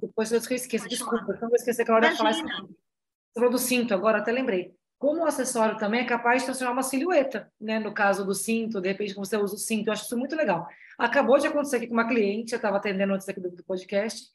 [0.00, 2.42] Depois eu esqueci, desculpa, não vou esquecer que a hora de falar isso.
[2.42, 4.74] Você falou do cinto, agora até lembrei.
[4.98, 7.78] Como o acessório também é capaz de transformar uma silhueta, né?
[7.78, 10.36] No caso do cinto, de repente, quando você usa o cinto, eu acho isso muito
[10.36, 10.68] legal.
[10.98, 14.28] Acabou de acontecer aqui com uma cliente, eu estava atendendo antes aqui do, do podcast,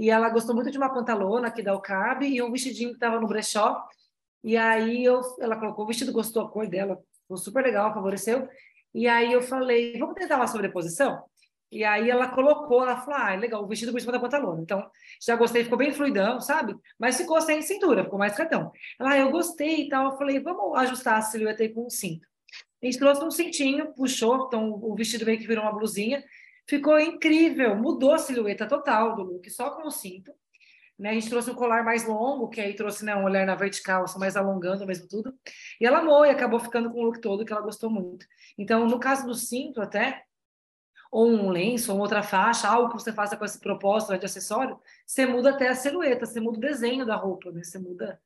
[0.00, 3.20] e ela gostou muito de uma pantalona aqui da Alcabe e um vestidinho que estava
[3.20, 3.86] no brechó.
[4.42, 8.48] E aí eu, ela colocou o vestido, gostou a cor dela, foi super legal, favoreceu.
[8.94, 11.22] E aí eu falei, vamos tentar uma sobreposição?
[11.70, 14.62] E aí ela colocou, ela falou, ah, legal, o vestido por cima da pantalona.
[14.62, 14.90] Então,
[15.22, 16.74] já gostei, ficou bem fluidão, sabe?
[16.98, 18.72] Mas ficou sem cintura, ficou mais cartão.
[18.98, 20.12] Ela, ah, eu gostei e tal.
[20.12, 22.26] Eu falei, vamos ajustar a silhueta aí com um cinto.
[22.82, 26.24] A gente trouxe um cintinho, puxou, então o vestido meio que virou uma blusinha.
[26.70, 30.32] Ficou incrível, mudou a silhueta total do look, só com o cinto.
[30.96, 31.10] Né?
[31.10, 34.06] A gente trouxe um colar mais longo, que aí trouxe né, um olhar na vertical,
[34.06, 35.36] só mais alongando mesmo tudo.
[35.80, 38.24] E ela amou e acabou ficando com o look todo, que ela gostou muito.
[38.56, 40.22] Então, no caso do cinto até,
[41.10, 44.78] ou um lenço, ou outra faixa, algo que você faça com esse propósito de acessório,
[45.04, 47.64] você muda até a silhueta, você muda o desenho da roupa, né?
[47.64, 48.20] Você muda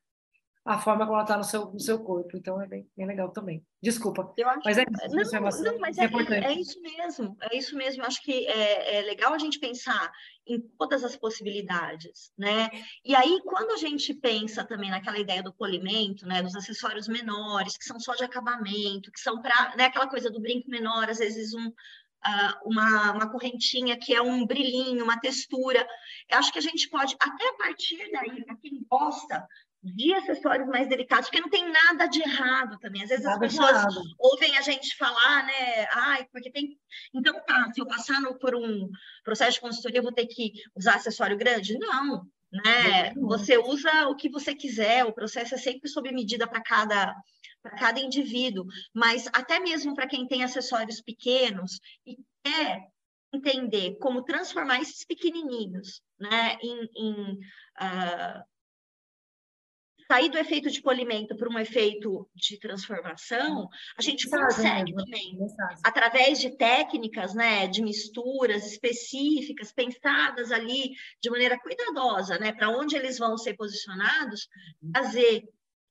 [0.65, 2.37] a forma como ela está no seu, no seu corpo.
[2.37, 3.63] Então é bem, bem legal também.
[3.83, 4.33] Desculpa.
[4.65, 7.37] Mas é isso, não, não, mas é, é, é, isso mesmo.
[7.41, 8.03] É isso mesmo.
[8.03, 10.11] Eu acho que é, é legal a gente pensar
[10.47, 12.71] em todas as possibilidades, né?
[13.05, 17.77] E aí, quando a gente pensa também naquela ideia do polimento, né, dos acessórios menores,
[17.77, 21.19] que são só de acabamento, que são para, né, aquela coisa do brinco menor, às
[21.19, 25.87] vezes um, uh, uma, uma correntinha que é um brilhinho, uma textura.
[26.31, 29.47] Eu acho que a gente pode, até a partir daí, para quem gosta,
[29.85, 33.03] de acessórios mais delicados, porque não tem nada de errado também.
[33.03, 35.87] Às vezes nada as pessoas ouvem a gente falar, né?
[35.93, 36.79] Ai, porque tem.
[37.13, 38.89] Então tá, se eu passar no, por um
[39.23, 41.79] processo de consultoria, eu vou ter que usar acessório grande?
[41.79, 43.13] Não, né?
[43.15, 47.15] Você usa o que você quiser, o processo é sempre sob medida para cada
[47.63, 52.91] para cada indivíduo, mas até mesmo para quem tem acessórios pequenos e quer
[53.33, 57.33] entender como transformar esses pequenininhos, né, em, em
[57.81, 58.45] uh,
[60.15, 65.03] sair do efeito de polimento para um efeito de transformação, a gente consegue né?
[65.05, 65.37] também,
[65.85, 72.95] através de técnicas, né, de misturas específicas, pensadas ali de maneira cuidadosa, né, para onde
[72.95, 74.49] eles vão ser posicionados,
[74.81, 74.93] uhum.
[74.95, 75.43] fazer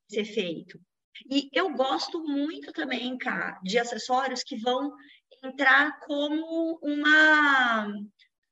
[0.09, 0.79] esse efeito.
[1.29, 4.93] E eu gosto muito também, cá, de acessórios que vão
[5.43, 7.93] entrar como uma,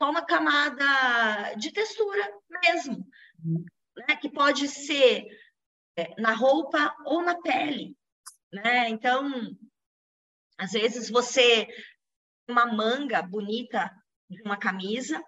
[0.01, 2.29] uma camada de textura
[2.61, 3.07] mesmo,
[3.45, 3.63] uhum.
[4.05, 4.17] né?
[4.17, 5.25] que pode ser
[6.17, 7.95] na roupa ou na pele.
[8.51, 8.89] Né?
[8.89, 9.31] Então,
[10.57, 11.67] às vezes você
[12.49, 13.89] uma manga bonita
[14.29, 15.21] de uma camisa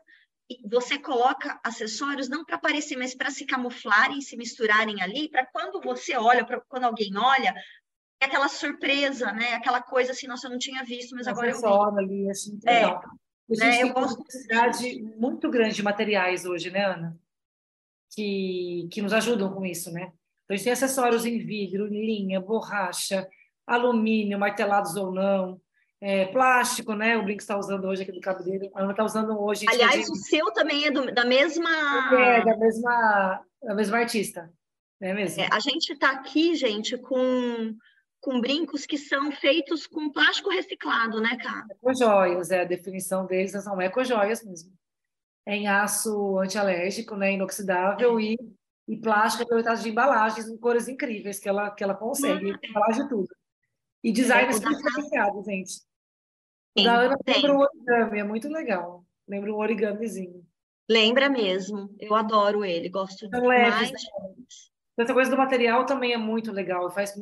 [0.65, 5.81] você coloca acessórios não para aparecer, mas para se camuflarem, se misturarem ali, para quando
[5.81, 7.53] você olha, para quando alguém olha,
[8.21, 9.53] é aquela surpresa, né?
[9.53, 11.99] Aquela coisa assim, nossa, eu não tinha visto, mas agora eu vi.
[11.99, 13.03] ali, assim, é, legal.
[13.49, 13.71] A gente né?
[13.71, 17.17] tem uma quantidade muito grande de materiais hoje, né, Ana?
[18.15, 20.11] Que, que nos ajudam com isso, né?
[20.43, 23.27] Então, a gente tem acessórios em vidro, linha, borracha,
[23.65, 25.59] alumínio, martelados ou não,
[26.01, 27.17] é, plástico, né?
[27.17, 28.69] O Brinco está usando hoje aqui do cabo dele.
[28.75, 29.65] A Ana está usando hoje.
[29.69, 31.69] Aliás, o seu também é do, da mesma.
[32.13, 34.51] É, da mesma, da mesma artista.
[35.01, 35.41] É mesmo?
[35.41, 37.73] É, a gente está aqui, gente, com,
[38.19, 41.65] com brincos que são feitos com plástico reciclado, né, cara?
[41.71, 44.73] Ecojoias, é a definição deles são ecojoias mesmo.
[45.45, 47.33] É em aço antialérgico, né?
[47.33, 48.35] Inoxidável é.
[48.87, 52.57] E, e plástico aproveitado de embalagens em cores incríveis que ela, que ela consegue, hum,
[52.63, 53.29] embalagem tudo.
[54.03, 55.73] E designers é, diferenciados, gente.
[56.77, 57.35] Sim, da Ana tem.
[57.35, 59.05] lembra o origami, é muito legal.
[59.27, 60.45] Lembra um origamizinho.
[60.89, 61.95] Lembra mesmo.
[61.99, 63.73] Eu adoro ele, gosto São demais.
[63.73, 63.97] Leves, né?
[64.97, 67.13] Essa coisa do material também é muito legal, faz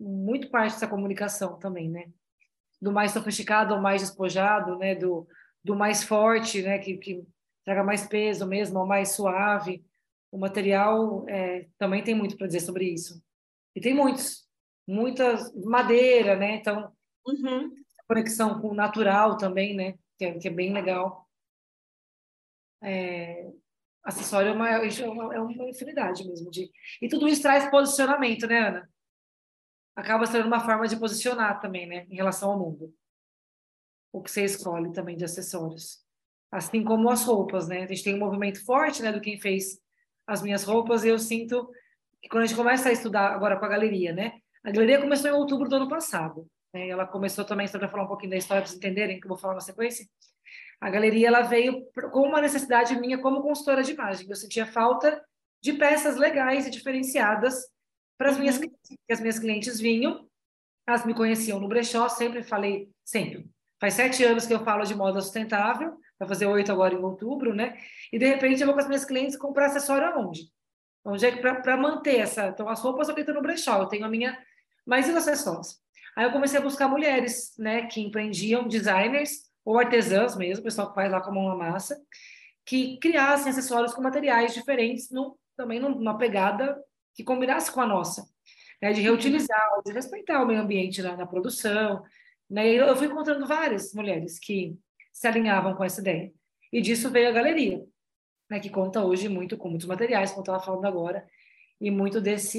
[0.00, 2.06] muito parte dessa comunicação também, né?
[2.80, 4.94] Do mais sofisticado ao mais despojado, né?
[4.94, 5.26] Do,
[5.62, 6.78] do mais forte, né?
[6.78, 7.22] Que, que
[7.64, 9.84] traga mais peso mesmo, ao mais suave.
[10.34, 13.22] O material é, também tem muito para dizer sobre isso.
[13.74, 14.48] E tem muitos,
[14.86, 16.56] muitas madeira, né?
[16.56, 16.92] Então,
[17.26, 19.98] uhum conexão com o natural também, né?
[20.18, 21.28] Que é, que é bem legal.
[22.82, 23.50] É,
[24.02, 24.68] acessório é uma,
[25.34, 26.50] é uma infinidade mesmo.
[26.50, 26.70] De,
[27.00, 28.90] e tudo isso traz posicionamento, né, Ana?
[29.96, 32.06] Acaba sendo uma forma de posicionar também, né?
[32.10, 32.94] Em relação ao mundo.
[34.12, 36.04] O que você escolhe também de acessórios.
[36.50, 37.84] Assim como as roupas, né?
[37.84, 39.12] A gente tem um movimento forte, né?
[39.12, 39.80] Do quem fez
[40.26, 41.70] as minhas roupas e eu sinto
[42.20, 44.32] que quando a gente começa a estudar agora com a galeria, né?
[44.64, 46.46] A galeria começou em outubro do ano passado.
[46.72, 46.88] Né?
[46.88, 49.28] Ela começou também, só para falar um pouquinho da história, para vocês entenderem, que eu
[49.28, 50.06] vou falar na sequência.
[50.80, 54.26] A galeria ela veio com uma necessidade minha como consultora de imagem.
[54.28, 55.22] Eu sentia falta
[55.62, 57.54] de peças legais e diferenciadas
[58.18, 58.62] para as minhas uhum.
[58.62, 58.98] clientes.
[59.10, 60.28] As minhas clientes vinham,
[60.86, 63.48] elas me conheciam no brechó, sempre falei, sempre.
[63.80, 67.54] Faz sete anos que eu falo de moda sustentável, vai fazer oito agora em outubro,
[67.54, 67.76] né?
[68.12, 70.48] E de repente eu vou com as minhas clientes comprar acessório aonde?
[71.04, 72.46] Onde é que para manter essa?
[72.46, 74.38] Então as roupas eu tenho no brechó, eu tenho a minha.
[74.86, 75.78] Mas e os acessórios?
[76.16, 80.94] Aí eu comecei a buscar mulheres, né, que empreendiam, designers ou artesãs mesmo, pessoal que
[80.94, 82.00] faz lá com a mão na massa,
[82.64, 85.08] que criassem acessórios com materiais diferentes,
[85.56, 86.80] também numa pegada
[87.14, 88.24] que combinasse com a nossa,
[88.80, 88.92] né?
[88.92, 92.02] de reutilizar, de respeitar o meio ambiente na, na produção.
[92.48, 92.68] Né?
[92.68, 94.76] Eu fui encontrando várias mulheres que
[95.14, 96.32] se alinhavam com essa ideia.
[96.72, 97.82] E disso veio a galeria,
[98.50, 98.58] né?
[98.58, 101.24] que conta hoje muito com muitos materiais, como eu estava falando agora,
[101.80, 102.58] e muito desse.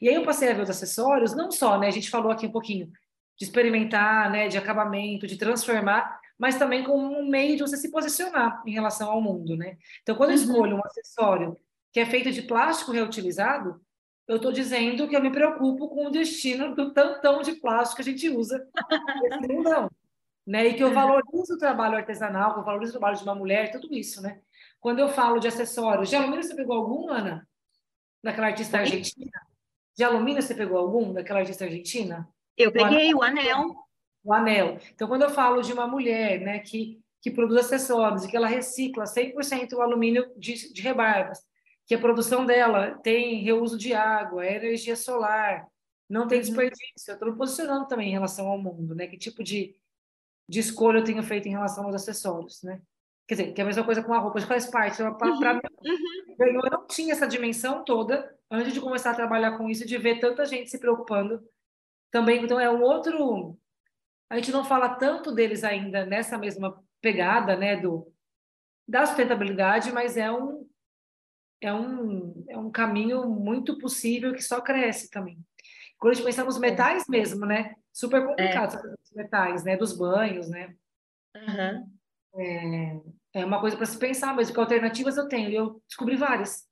[0.00, 1.88] E aí eu passei a ver os acessórios, não só, né?
[1.88, 2.90] A gente falou aqui um pouquinho
[3.36, 4.48] de experimentar, né?
[4.48, 9.10] De acabamento, de transformar, mas também como um meio de você se posicionar em relação
[9.10, 9.76] ao mundo, né?
[10.02, 10.42] Então, quando eu uhum.
[10.42, 11.56] escolho um acessório
[11.92, 13.80] que é feito de plástico reutilizado,
[14.28, 18.08] eu estou dizendo que eu me preocupo com o destino do tantão de plástico que
[18.08, 18.64] a gente usa
[19.22, 19.90] nesse mundão.
[20.48, 20.68] Né?
[20.68, 23.70] E que eu valorizo o trabalho artesanal, que eu valorizo o trabalho de uma mulher,
[23.70, 24.40] tudo isso, né?
[24.80, 27.46] Quando eu falo de acessórios, de alumínio você pegou algum, Ana?
[28.24, 29.30] Daquela artista argentina?
[29.94, 32.26] De alumínio você pegou algum daquela artista argentina?
[32.56, 33.44] Eu peguei o anel.
[33.44, 33.76] o anel.
[34.24, 34.78] O anel.
[34.94, 38.48] Então, quando eu falo de uma mulher, né, que, que produz acessórios e que ela
[38.48, 41.46] recicla 100% o alumínio de, de rebarbas,
[41.84, 45.68] que a produção dela tem reuso de água, é energia solar,
[46.08, 46.44] não tem uhum.
[46.44, 47.10] desperdício.
[47.10, 49.06] Eu estou me posicionando também em relação ao mundo, né?
[49.06, 49.74] Que tipo de,
[50.48, 52.80] de escolha eu tenho feito em relação aos acessórios, né?
[53.26, 54.96] Quer dizer, que é a mesma coisa com a roupa, faz parte.
[54.96, 55.38] Para uhum.
[55.38, 55.60] mim,
[56.40, 56.60] uhum.
[56.64, 60.18] eu não tinha essa dimensão toda antes de começar a trabalhar com isso, de ver
[60.18, 61.42] tanta gente se preocupando
[62.10, 62.42] também.
[62.42, 63.58] Então, é um outro.
[64.30, 68.10] A gente não fala tanto deles ainda nessa mesma pegada, né, do
[68.86, 70.66] da sustentabilidade, mas é um
[71.60, 75.38] é um, é um caminho muito possível que só cresce também.
[75.98, 76.60] Quando a gente pensa nos é.
[76.60, 77.74] metais mesmo, né?
[77.92, 78.94] Super complicado é.
[79.02, 79.76] os metais, né?
[79.76, 80.74] Dos banhos, né?
[81.34, 81.90] Uhum.
[82.36, 83.00] É,
[83.40, 86.66] é uma coisa para se pensar mesmo, que alternativas eu tenho, e eu descobri várias.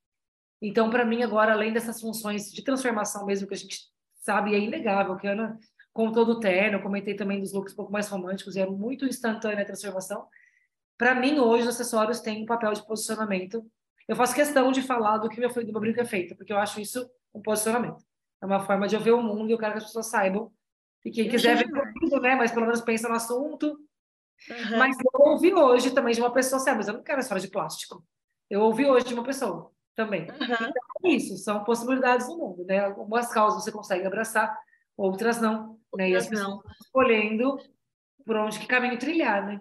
[0.63, 3.79] Então, para mim, agora, além dessas funções de transformação mesmo que a gente
[4.23, 5.59] sabe, é inegável, que a Ana
[5.93, 9.05] contou do terno, eu comentei também dos looks um pouco mais românticos, e é muito
[9.05, 10.27] instantânea a transformação.
[10.97, 13.65] Para mim, hoje, os acessórios têm um papel de posicionamento
[14.09, 16.59] eu faço questão de falar do que meu, do meu brinco é feito, porque eu
[16.59, 18.03] acho isso um posicionamento.
[18.43, 20.53] É uma forma de eu ver o mundo e eu quero que as pessoas saibam.
[21.05, 21.69] E quem quiser ver
[22.01, 22.35] tudo, né?
[22.35, 23.79] Mas pelo menos pensa no assunto.
[24.51, 24.79] Uhum.
[24.79, 27.51] Mas eu ouvi hoje também de uma pessoa, sabe, mas eu não quero história de
[27.51, 28.05] plástico.
[28.51, 30.23] Eu ouvi hoje de uma pessoa também.
[30.23, 30.37] Uhum.
[30.41, 30.73] Então,
[31.05, 32.81] é isso, são possibilidades no mundo, né?
[32.81, 34.57] Algumas causas você consegue abraçar,
[34.97, 35.79] outras não.
[35.91, 36.11] Outras né?
[36.11, 36.63] E as pessoas não.
[36.81, 37.57] escolhendo
[38.25, 39.61] por onde que caminho trilhar, né?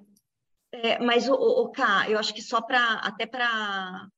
[0.72, 4.10] É, mas o, o Ká, eu acho que só para até para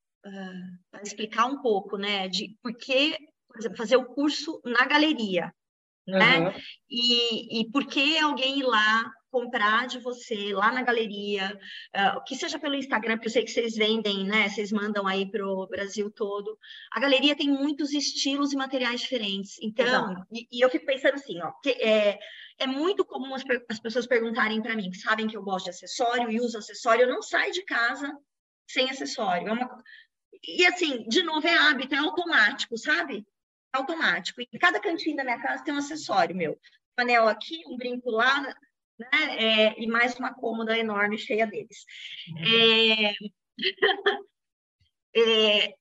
[0.90, 3.16] para explicar um pouco, né, de por que,
[3.48, 5.52] por exemplo, fazer o curso na galeria,
[6.06, 6.18] uhum.
[6.18, 6.54] né?
[6.88, 11.58] E, e por que alguém ir lá comprar de você lá na galeria,
[11.94, 14.48] uh, que seja pelo Instagram, porque eu sei que vocês vendem, né?
[14.48, 16.58] Vocês mandam aí para o Brasil todo.
[16.92, 19.58] A galeria tem muitos estilos e materiais diferentes.
[19.60, 22.18] Então, e, e, eu fico pensando assim, ó, que é,
[22.58, 25.70] é muito comum as, as pessoas perguntarem para mim, que sabem que eu gosto de
[25.70, 28.10] acessório e uso acessório, eu não saio de casa
[28.66, 29.48] sem acessório.
[29.48, 29.82] É uma,
[30.46, 33.26] e assim, de novo, é hábito, é automático, sabe?
[33.78, 34.40] Automático.
[34.40, 36.52] E cada cantinho da minha casa tem um acessório meu.
[36.98, 38.42] Um anel aqui, um brinco lá,
[38.98, 39.36] né?
[39.38, 41.84] É, e mais uma cômoda enorme cheia deles.
[42.36, 43.14] É...
[45.16, 45.74] é...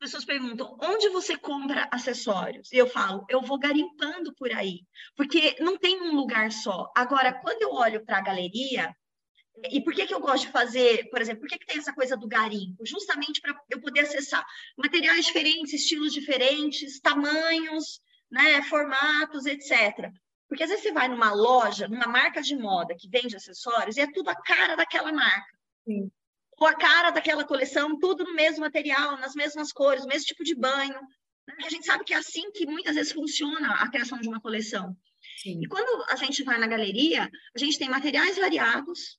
[0.00, 2.70] As pessoas perguntam, onde você compra acessórios?
[2.72, 4.82] E eu falo, eu vou garimpando por aí,
[5.16, 6.88] porque não tem um lugar só.
[6.96, 8.94] Agora, quando eu olho para a galeria,
[9.70, 11.92] e por que, que eu gosto de fazer, por exemplo, por que, que tem essa
[11.92, 12.84] coisa do garimpo?
[12.86, 14.44] Justamente para eu poder acessar
[14.76, 20.10] materiais diferentes, estilos diferentes, tamanhos, né, formatos, etc.
[20.48, 24.00] Porque às vezes você vai numa loja, numa marca de moda que vende acessórios e
[24.00, 25.58] é tudo a cara daquela marca.
[25.84, 26.10] Sim.
[26.58, 30.42] Ou a cara daquela coleção, tudo no mesmo material, nas mesmas cores, o mesmo tipo
[30.42, 31.00] de banho.
[31.46, 31.54] Né?
[31.64, 34.96] A gente sabe que é assim que muitas vezes funciona a criação de uma coleção.
[35.36, 35.60] Sim.
[35.62, 39.18] E quando a gente vai na galeria, a gente tem materiais variados,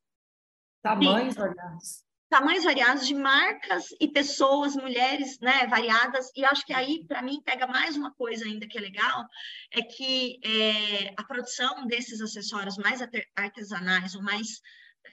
[0.81, 1.39] Tamanhos Sim.
[1.39, 2.03] variados.
[2.29, 6.31] Tamanhos variados de marcas e pessoas, mulheres, né, variadas.
[6.35, 9.25] E acho que aí, para mim, pega mais uma coisa ainda que é legal,
[9.71, 13.01] é que é, a produção desses acessórios mais
[13.35, 14.61] artesanais ou mais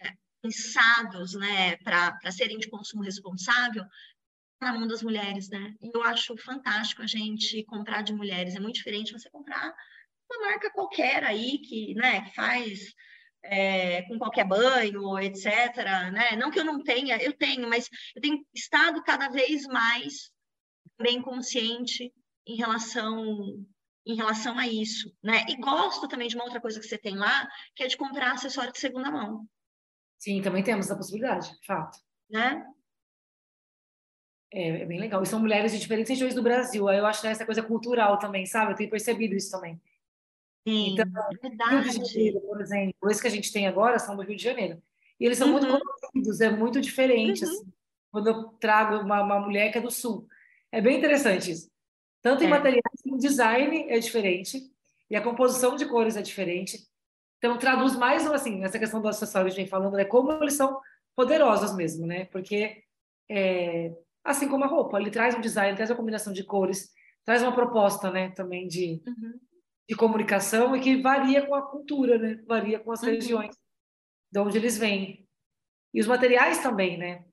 [0.03, 0.13] é,
[0.43, 3.85] pensados, né, para serem de consumo responsável,
[4.61, 5.75] na mão das mulheres, né?
[5.81, 8.55] E eu acho fantástico a gente comprar de mulheres.
[8.55, 9.75] É muito diferente você comprar
[10.31, 12.95] uma marca qualquer aí que, né, que faz
[13.43, 15.77] é, com qualquer banho, etc.
[16.13, 16.37] Né?
[16.37, 20.31] Não que eu não tenha, eu tenho, mas eu tenho estado cada vez mais
[20.99, 22.13] bem consciente
[22.47, 23.67] em relação
[24.09, 25.45] em relação a isso, né?
[25.49, 28.33] E gosto também de uma outra coisa que você tem lá, que é de comprar
[28.33, 29.45] acessório de segunda mão.
[30.17, 31.99] Sim, também temos a possibilidade, de fato.
[32.31, 32.65] Né?
[34.53, 35.23] É, é bem legal.
[35.23, 36.89] E são mulheres de diferentes regiões do Brasil.
[36.89, 38.73] Aí eu acho essa coisa cultural também, sabe?
[38.73, 39.81] Eu tenho percebido isso também.
[40.67, 41.07] Sim, então,
[41.41, 41.91] verdade.
[41.91, 44.43] Rio de Janeiro, por exemplo, esse que a gente tem agora são do Rio de
[44.43, 44.83] Janeiro.
[45.21, 45.53] E eles são uhum.
[45.53, 47.51] muito coloridos, é muito diferente, uhum.
[47.51, 47.73] assim,
[48.11, 50.27] quando eu trago uma, uma mulher que é do Sul.
[50.73, 51.71] É bem interessante isso.
[52.21, 52.51] Tanto em é.
[52.51, 54.61] materiais como design é diferente,
[55.09, 56.85] e a composição de cores é diferente.
[57.39, 60.33] Então, traduz mais, assim, essa questão do acessório que a gente vem falando, é como
[60.33, 60.81] eles são
[61.15, 62.25] poderosos mesmo, né?
[62.27, 62.83] Porque,
[63.31, 63.95] é,
[64.25, 66.91] assim como a roupa, ele traz um design, traz uma combinação de cores,
[67.25, 69.41] traz uma proposta, né, também de, uhum.
[69.89, 72.43] De comunicação e que varia com a cultura, né?
[72.47, 73.11] Varia com as uhum.
[73.11, 73.57] regiões
[74.31, 75.27] de onde eles vêm.
[75.95, 77.25] E os materiais também, né?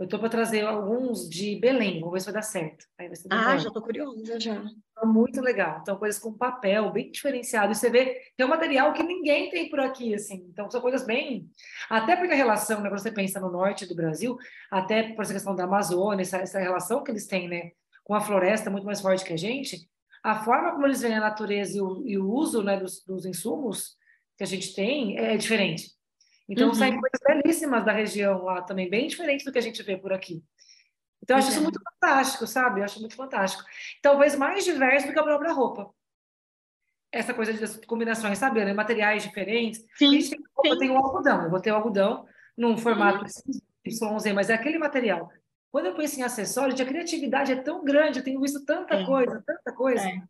[0.00, 2.86] Eu estou para trazer alguns de Belém, vamos ver se vai dar certo.
[2.96, 4.64] Vai ah, já estou curiosa já.
[5.02, 5.80] É muito legal.
[5.82, 7.72] Então, coisas com papel, bem diferenciado.
[7.72, 10.46] E você vê que é um material que ninguém tem por aqui, assim.
[10.50, 11.50] Então, são coisas bem...
[11.90, 14.38] Até porque a relação, né, quando você pensa no norte do Brasil,
[14.70, 18.22] até por essa questão da Amazônia, essa, essa relação que eles têm, né, com a
[18.22, 19.86] floresta muito mais forte que a gente,
[20.22, 23.24] a forma como eles veem a natureza e o, e o uso, né, dos, dos
[23.24, 23.96] insumos
[24.36, 25.90] que a gente tem é diferente.
[26.48, 26.74] Então, uhum.
[26.74, 30.12] saem coisas belíssimas da região lá também, bem diferentes do que a gente vê por
[30.12, 30.42] aqui.
[31.22, 31.54] Então, eu acho uhum.
[31.54, 32.80] isso muito fantástico, sabe?
[32.80, 33.62] Eu acho muito fantástico.
[34.02, 35.90] Talvez mais diverso do que a própria roupa.
[37.12, 38.64] Essa coisa de combinações, sabe?
[38.64, 38.72] Né?
[38.72, 39.84] Materiais diferentes.
[39.96, 41.42] Sim, a tem, roupa, tem o algodão.
[41.44, 44.16] Eu vou ter o algodão num formato uhum.
[44.16, 45.30] YZ, mas é aquele material.
[45.70, 49.06] Quando eu penso em acessórios, a criatividade é tão grande, eu tenho visto tanta é.
[49.06, 50.02] coisa, tanta coisa.
[50.02, 50.22] É.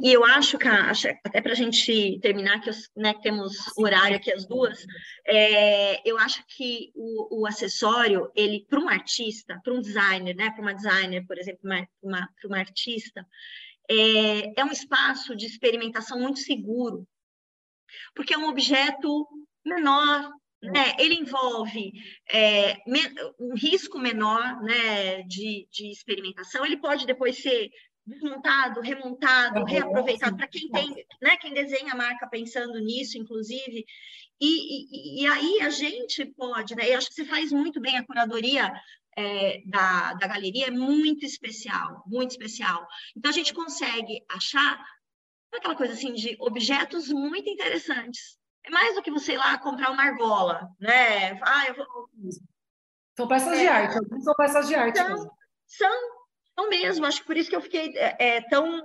[0.00, 4.46] E eu acho que, até para a gente terminar, que né, temos horário aqui as
[4.46, 4.86] duas,
[5.26, 10.52] é, eu acho que o, o acessório, ele, para um artista, para um designer, né,
[10.52, 13.26] para uma designer, por exemplo, para uma, uma, artista,
[13.90, 17.04] é, é um espaço de experimentação muito seguro,
[18.14, 19.26] porque é um objeto
[19.64, 20.30] menor,
[20.62, 20.94] né?
[20.98, 21.92] Ele envolve
[22.32, 22.76] é,
[23.38, 26.64] um risco menor né, de, de experimentação.
[26.64, 27.70] Ele pode depois ser
[28.04, 33.84] desmontado, remontado, reaproveitado para quem tem, né, quem desenha a marca pensando nisso, inclusive.
[34.40, 36.88] E, e, e aí a gente pode, né?
[36.88, 38.72] Eu acho que você faz muito bem a curadoria
[39.16, 42.86] é, da, da galeria, é muito especial, muito especial.
[43.16, 44.82] Então a gente consegue achar
[45.52, 48.37] aquela coisa assim de objetos muito interessantes.
[48.68, 51.40] É mais do que você ir lá comprar uma argola, né?
[51.42, 52.10] Ah, eu vou...
[53.16, 54.98] São peças é, de arte, são peças de arte.
[54.98, 55.30] São,
[55.66, 56.18] são
[56.52, 58.82] então mesmo, acho que por isso que eu fiquei é, é tão,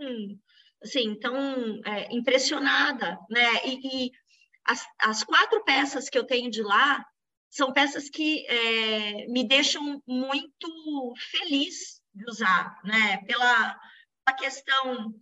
[0.82, 3.66] assim, tão é, impressionada, né?
[3.66, 4.12] E, e
[4.66, 7.06] as, as, quatro peças que eu tenho de lá
[7.50, 13.18] são peças que é, me deixam muito feliz de usar, né?
[13.26, 13.78] Pela
[14.26, 15.14] a questão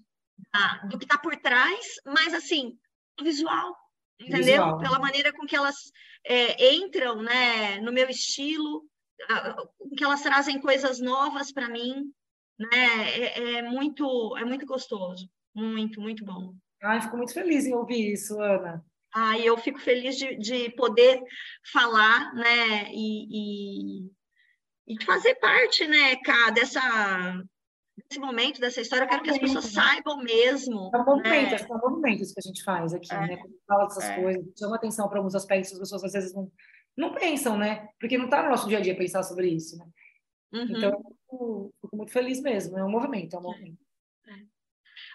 [0.54, 2.78] da, do que está por trás, mas assim,
[3.20, 3.76] o visual,
[4.22, 4.64] entendeu?
[4.64, 4.78] Visual.
[4.80, 5.92] Pela maneira com que elas
[6.26, 8.84] é, entram, né, no meu estilo,
[9.98, 12.12] que elas trazem coisas novas para mim,
[12.58, 13.20] né?
[13.20, 16.54] É, é, muito, é muito gostoso, muito, muito bom.
[16.84, 18.84] Ai, fico muito feliz em ouvir isso, Ana.
[19.14, 21.22] Ah, eu fico feliz de, de poder
[21.72, 24.12] falar, né, e, e,
[24.88, 27.44] e fazer parte, né, cá, dessa,
[27.98, 29.06] desse momento, dessa história.
[29.06, 30.92] Eu quero que as pessoas saibam mesmo.
[30.94, 31.58] É um movimento, né?
[31.58, 34.22] são movimentos que a gente faz aqui, é, né, quando fala dessas é.
[34.22, 36.52] coisas, chama atenção para alguns aspectos, as pessoas às vezes não,
[36.98, 39.86] não pensam, né, porque não está no nosso dia a dia pensar sobre isso, né.
[40.54, 40.78] Uhum.
[40.78, 42.78] Então, fico, fico, muito feliz mesmo.
[42.78, 43.80] É um movimento, é um movimento.
[44.28, 44.34] É.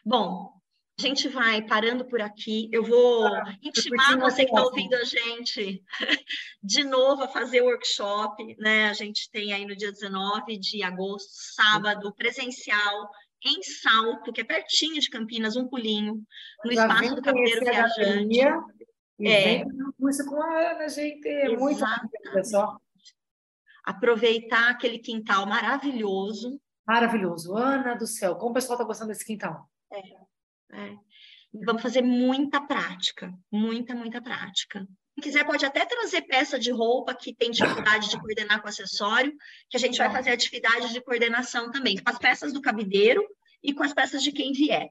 [0.04, 0.55] Bom,
[0.98, 2.68] a gente vai parando por aqui.
[2.72, 5.82] Eu vou ah, intimar você que está ouvindo a gente
[6.62, 8.56] de novo a fazer o workshop.
[8.58, 8.88] Né?
[8.88, 13.10] A gente tem aí no dia 19 de agosto, sábado, presencial,
[13.44, 16.22] em Salto, que é pertinho de Campinas, um pulinho,
[16.64, 18.38] no Já espaço do Cabeiro Viajante.
[19.18, 19.44] E é.
[19.44, 19.66] vem
[20.08, 21.28] isso com a Ana, gente.
[21.28, 21.80] É muito
[22.44, 22.78] só
[23.84, 26.60] aproveitar aquele quintal maravilhoso.
[26.86, 27.54] Maravilhoso.
[27.54, 29.70] Ana do céu, como o pessoal está gostando desse quintal?
[29.92, 30.00] É,
[30.72, 30.94] é.
[31.64, 34.86] Vamos fazer muita prática, muita, muita prática.
[35.14, 39.32] Quem quiser pode até trazer peça de roupa que tem dificuldade de coordenar com acessório,
[39.70, 43.24] que a gente vai fazer atividade de coordenação também, com as peças do cabideiro
[43.62, 44.88] e com as peças de quem vier.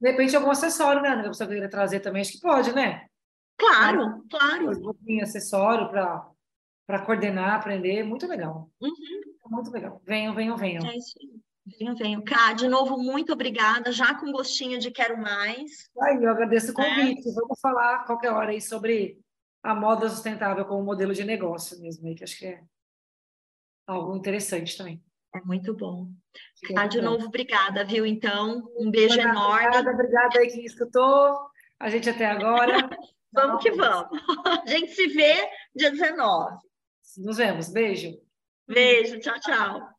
[0.00, 1.20] De repente, algum acessório, né?
[1.22, 3.06] Que você queria trazer também, acho que pode, né?
[3.56, 4.70] Claro, claro.
[5.08, 6.30] Um acessório para
[6.86, 8.70] para coordenar, aprender, muito legal.
[8.80, 8.90] Uhum.
[9.46, 10.02] Muito legal.
[10.04, 10.84] Venham, venham, venham.
[10.86, 11.40] É isso aí.
[11.66, 12.22] Venham, venham.
[12.22, 15.90] Cá, de novo, muito obrigada, já com gostinho de quero mais.
[16.02, 17.28] Aí, eu agradeço o convite.
[17.28, 17.32] É.
[17.32, 19.18] Vamos falar qualquer hora aí sobre
[19.62, 22.62] a moda sustentável como modelo de negócio mesmo, aí, que acho que é
[23.86, 25.02] algo interessante também.
[25.34, 26.10] É muito bom.
[26.76, 28.06] Ah, de novo, obrigada, viu?
[28.06, 29.66] Então, um beijo obrigada, enorme.
[29.66, 31.50] Obrigada, obrigada aí que escutou
[31.80, 32.88] a gente até agora.
[33.32, 34.20] vamos que vamos.
[34.46, 36.56] A gente se vê dia 19.
[37.18, 37.72] Nos vemos.
[37.72, 38.16] Beijo.
[38.68, 39.18] Beijo.
[39.18, 39.93] Tchau, tchau.